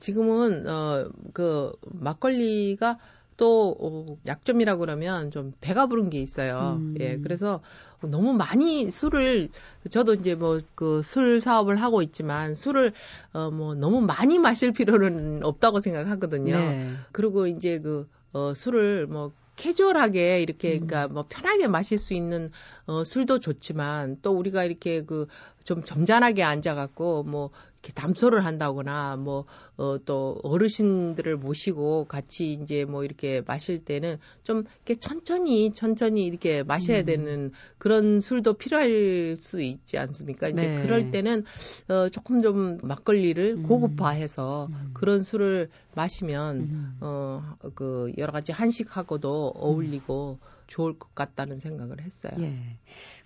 지금은 0.00 0.66
어 0.68 1.10
그 1.32 1.72
막걸리가 1.84 2.98
또 3.36 3.76
어, 3.80 4.06
약점이라 4.26 4.74
고 4.74 4.80
그러면 4.80 5.30
좀 5.32 5.52
배가 5.60 5.86
부른 5.86 6.10
게 6.10 6.20
있어요. 6.20 6.76
음. 6.80 6.94
예, 7.00 7.18
그래서 7.18 7.60
너무 8.00 8.32
많이 8.32 8.90
술을 8.90 9.48
저도 9.90 10.14
이제 10.14 10.34
뭐 10.36 10.58
그 10.76 11.02
술 11.02 11.40
사업을 11.40 11.76
하고 11.76 12.02
있지만 12.02 12.54
술을 12.54 12.92
어 13.32 13.50
뭐 13.50 13.74
너무 13.74 14.00
많이 14.02 14.38
마실 14.38 14.72
필요는 14.72 15.42
없다고 15.44 15.80
생각하거든요. 15.80 16.56
네. 16.56 16.92
그리고 17.12 17.46
이제 17.46 17.78
그 17.80 18.08
어, 18.32 18.52
술을 18.54 19.06
뭐 19.06 19.32
캐주얼하게 19.56 20.42
이렇게 20.42 20.78
음. 20.78 20.86
그러니까 20.86 21.08
뭐 21.08 21.26
편하게 21.28 21.68
마실 21.68 21.98
수 21.98 22.14
있는 22.14 22.50
어 22.86 23.04
술도 23.04 23.40
좋지만 23.40 24.18
또 24.22 24.32
우리가 24.32 24.64
이렇게 24.64 25.04
그 25.04 25.26
좀 25.64 25.82
점잖하게 25.82 26.42
앉아 26.42 26.74
갖고 26.74 27.22
뭐 27.24 27.50
이렇게 27.84 27.92
담소를 27.92 28.44
한다거나 28.44 29.16
뭐 29.16 29.44
어, 29.76 29.98
또 30.04 30.38
어르신들을 30.42 31.36
모시고 31.36 32.06
같이 32.06 32.52
이제 32.52 32.84
뭐 32.84 33.04
이렇게 33.04 33.42
마실 33.46 33.84
때는 33.84 34.18
좀 34.42 34.64
이렇게 34.84 34.94
천천히 34.94 35.72
천천히 35.72 36.24
이렇게 36.24 36.62
마셔야 36.62 37.00
음. 37.00 37.06
되는 37.06 37.52
그런 37.78 38.20
술도 38.20 38.54
필요할 38.54 39.36
수 39.38 39.60
있지 39.60 39.98
않습니까? 39.98 40.48
이제 40.48 40.66
네. 40.68 40.82
그럴 40.82 41.10
때는 41.10 41.44
어, 41.88 42.08
조금 42.08 42.40
좀 42.40 42.78
막걸리를 42.82 43.56
음. 43.58 43.62
고급화해서 43.64 44.68
음. 44.70 44.90
그런 44.94 45.18
술을 45.18 45.68
마시면 45.94 46.56
음. 46.56 46.96
어그 47.00 48.12
여러 48.16 48.32
가지 48.32 48.52
한식하고도 48.52 49.52
어울리고 49.56 50.38
좋을 50.74 50.98
것 50.98 51.14
같다는 51.14 51.60
생각을 51.60 52.00
했어요. 52.00 52.32
예. 52.40 52.52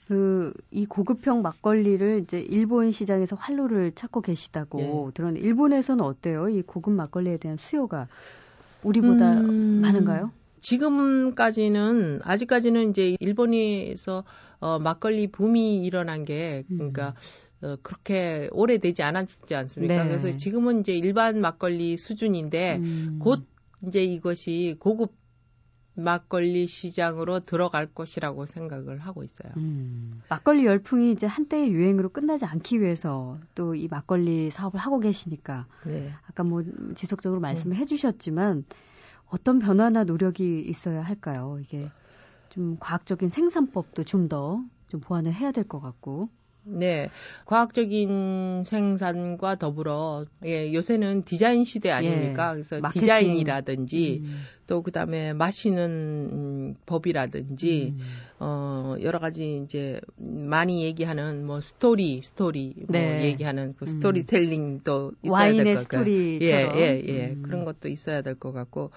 그, 0.07 0.53
이 0.71 0.85
고급형 0.85 1.41
막걸리를 1.41 2.21
이제 2.23 2.41
일본 2.41 2.93
시장에서 2.93 3.37
활로를 3.37 3.93
찾고 3.95 4.21
계시다고 4.21 4.79
예. 5.09 5.15
들었는데, 5.15 5.47
일본에서는 5.47 6.05
어때요? 6.05 6.51
이 6.51 6.61
고급 6.61 6.93
막걸리에 6.93 7.39
대한 7.39 7.57
수요가 7.57 8.07
우리보다 8.83 9.41
음, 9.41 9.81
많은가요? 9.81 10.31
지금까지는, 10.61 12.21
아직까지는 12.23 12.91
이제 12.91 13.17
일본에서 13.19 14.25
어, 14.61 14.79
막걸리 14.79 15.29
붐이 15.29 15.87
일어난 15.87 16.25
게, 16.25 16.65
그러니까, 16.69 17.15
음. 17.63 17.67
어, 17.67 17.77
그렇게 17.83 18.51
오래되지 18.53 19.03
않았지 19.03 19.55
않습니까? 19.55 20.03
네. 20.03 20.09
그래서 20.09 20.37
지금은 20.37 20.81
이제 20.81 20.93
일반 20.95 21.41
막걸리 21.41 21.97
수준인데, 21.97 22.77
음. 22.77 23.19
곧 23.23 23.47
이제 23.87 24.05
이것이 24.05 24.77
고급 24.81 25.15
막걸리 26.01 26.67
시장으로 26.69 27.41
들어갈 27.41 27.87
것이라고 27.87 28.47
생각을 28.47 28.99
하고 28.99 29.25
있어요. 29.25 29.53
음, 29.57 30.23
막걸리 30.29 30.65
열풍이 30.65 31.11
이제 31.11 31.27
한때의 31.27 31.71
유행으로 31.73 32.11
끝나지 32.11 32.45
않기 32.45 32.81
위해서 32.81 33.39
또 33.55 33.75
이 33.75 33.89
막걸리 33.89 34.51
사업을 34.51 34.79
하고 34.81 35.01
계시니까 35.01 35.67
네. 35.87 36.13
아까 36.29 36.45
뭐 36.45 36.63
지속적으로 36.95 37.41
말씀을 37.41 37.75
네. 37.77 37.83
해주셨지만 37.83 38.65
어떤 39.27 39.59
변화나 39.59 40.05
노력이 40.05 40.61
있어야 40.61 41.03
할까요? 41.03 41.59
이게 41.61 41.91
좀 42.49 42.77
과학적인 42.81 43.29
생산법도 43.29 44.05
좀 44.05 44.29
더좀 44.29 44.71
좀 44.89 45.01
보완을 45.01 45.33
해야 45.35 45.53
될 45.53 45.65
것 45.65 45.81
같고. 45.81 46.31
네. 46.71 47.09
과학적인 47.47 48.65
생산과 48.65 49.57
더불어, 49.57 50.27
예, 50.45 50.73
요새는 50.73 51.23
디자인 51.23 51.65
시대 51.65 51.91
아닙니까? 51.91 52.51
예, 52.51 52.53
그래서 52.55 52.81
마케팅. 52.81 53.01
디자인이라든지, 53.01 54.21
음. 54.25 54.41
또 54.67 54.83
그 54.83 54.91
다음에 54.93 55.33
마시는 55.33 56.77
법이라든지, 56.87 57.95
음. 57.97 58.01
어, 58.39 58.97
여러 59.03 59.19
가지 59.19 59.57
이제 59.65 60.01
많이 60.17 60.85
얘기하는 60.85 61.47
뭐 61.47 61.61
스토리, 61.61 62.21
스토리, 62.23 62.75
뭐 62.77 62.87
네. 62.89 63.25
얘기하는 63.25 63.75
그 63.77 63.85
음. 63.85 63.87
스토리텔링도 63.87 65.13
있어야 65.23 65.53
될 65.53 65.75
것 65.75 65.89
같고요. 65.89 66.05
예, 66.43 66.69
예, 66.75 67.03
예. 67.09 67.27
음. 67.31 67.43
그런 67.43 67.65
것도 67.65 67.89
있어야 67.89 68.23
될 68.23 68.35
것 68.35 68.53
같고, 68.53 68.91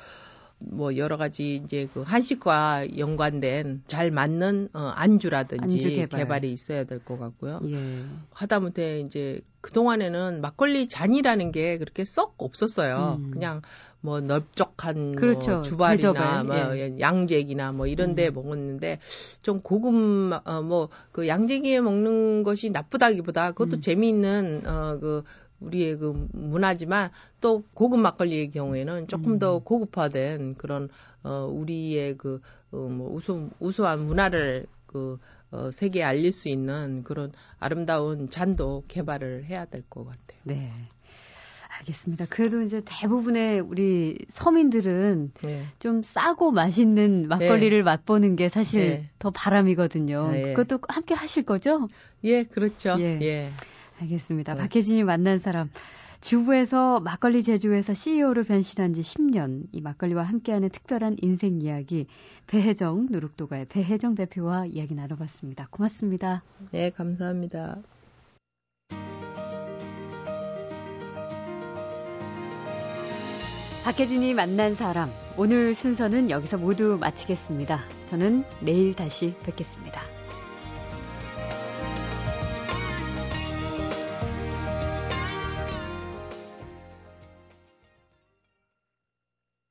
뭐 0.64 0.96
여러 0.98 1.18
가지 1.18 1.56
이제 1.56 1.88
그 1.94 2.02
한식과 2.02 2.98
연관된 2.98 3.84
잘 3.88 4.12
맞는 4.12 4.70
어, 4.74 4.80
안주라든지 4.96 5.64
안주 5.64 5.90
개발. 5.90 6.20
개발 6.20 6.46
이 6.46 6.52
있어야 6.52 6.84
될 6.84 7.00
것 7.04 7.20
같고요. 7.20 7.60
예. 7.66 8.04
하다못해 8.32 9.00
이제 9.02 9.42
그 9.62 9.72
동안에는 9.72 10.42
막걸리 10.42 10.88
잔이라는 10.88 11.52
게 11.52 11.78
그렇게 11.78 12.06
썩 12.06 12.36
없었어요. 12.38 13.18
음. 13.20 13.32
그냥 13.32 13.62
뭐 14.02 14.20
넓적한 14.20 15.16
그렇죠. 15.16 15.52
뭐 15.52 15.62
주발이나 15.62 16.44
뭐 16.44 16.78
예. 16.78 16.96
양재기나 17.00 17.72
뭐 17.72 17.88
이런데 17.88 18.30
음. 18.30 18.34
먹었는데 18.34 19.00
좀 19.42 19.62
고급 19.62 19.94
어, 20.46 20.62
뭐그 20.62 21.28
양재기에 21.28 21.82
먹는 21.82 22.44
것이 22.44 22.70
나쁘다기보다 22.70 23.52
그것도 23.52 23.78
음. 23.78 23.82
재미있는 23.82 24.64
어그 24.66 25.24
우리의 25.62 25.98
그 25.98 26.28
문화지만 26.34 27.10
또 27.40 27.64
고급 27.74 28.00
막걸리의 28.02 28.52
경우에는 28.52 29.08
조금 29.08 29.40
더 29.40 29.58
음. 29.58 29.64
고급화된 29.64 30.56
그런 30.56 30.90
어 31.24 31.48
우리의 31.50 32.18
그 32.18 32.42
어, 32.72 32.78
뭐 32.78 33.14
우수 33.14 33.50
우수한 33.60 34.06
문화를 34.06 34.66
그 34.88 35.18
어, 35.52 35.72
세계에 35.72 36.04
알릴 36.04 36.32
수 36.32 36.50
있는 36.50 37.04
그런 37.04 37.32
아름다운 37.60 38.30
잔도 38.30 38.84
개발을 38.88 39.46
해야 39.46 39.66
될 39.66 39.84
것 39.90 40.04
같아요. 40.06 40.40
네. 40.44 40.72
알겠습니다. 41.80 42.26
그래도 42.30 42.62
이제 42.62 42.82
대부분의 42.86 43.60
우리 43.62 44.18
서민들은 44.30 45.32
네. 45.42 45.66
좀 45.80 46.04
싸고 46.04 46.52
맛있는 46.52 47.28
막걸리를 47.30 47.78
네. 47.78 47.84
맛보는 47.84 48.36
게 48.36 48.50
사실 48.50 48.80
네. 48.82 49.10
더 49.20 49.32
바람이거든요. 49.32 50.32
네. 50.32 50.54
그것도 50.54 50.82
함께 50.90 51.14
하실 51.16 51.44
거죠? 51.44 51.88
예, 52.24 52.44
그렇죠. 52.44 52.98
예. 53.00 53.20
예. 53.22 53.52
알겠습니다. 54.02 54.54
네. 54.56 54.60
박혜진이 54.60 55.04
만난 55.04 55.38
사람. 55.38 55.70
주부에서 56.22 57.00
막걸리 57.00 57.42
제조회사 57.42 57.96
CEO로 57.96 58.44
변신한 58.44 58.94
지 58.94 59.02
10년, 59.02 59.66
이 59.72 59.82
막걸리와 59.82 60.22
함께하는 60.22 60.70
특별한 60.70 61.18
인생 61.20 61.62
이야기, 61.62 62.06
배혜정 62.46 63.08
누룩도가의 63.10 63.66
배혜정 63.66 64.14
대표와 64.14 64.68
이야기 64.68 64.94
나눠봤습니다. 64.94 65.68
고맙습니다. 65.72 66.44
네, 66.70 66.92
감사합니다. 66.92 67.80
박혜진이 73.84 74.36
만난 74.36 74.76
사람, 74.76 75.10
오늘 75.38 75.74
순서는 75.74 76.30
여기서 76.30 76.60
모두 76.60 77.00
마치겠습니다. 77.02 77.80
저는 78.06 78.44
내일 78.62 78.94
다시 78.94 79.34
뵙겠습니다. 79.44 80.21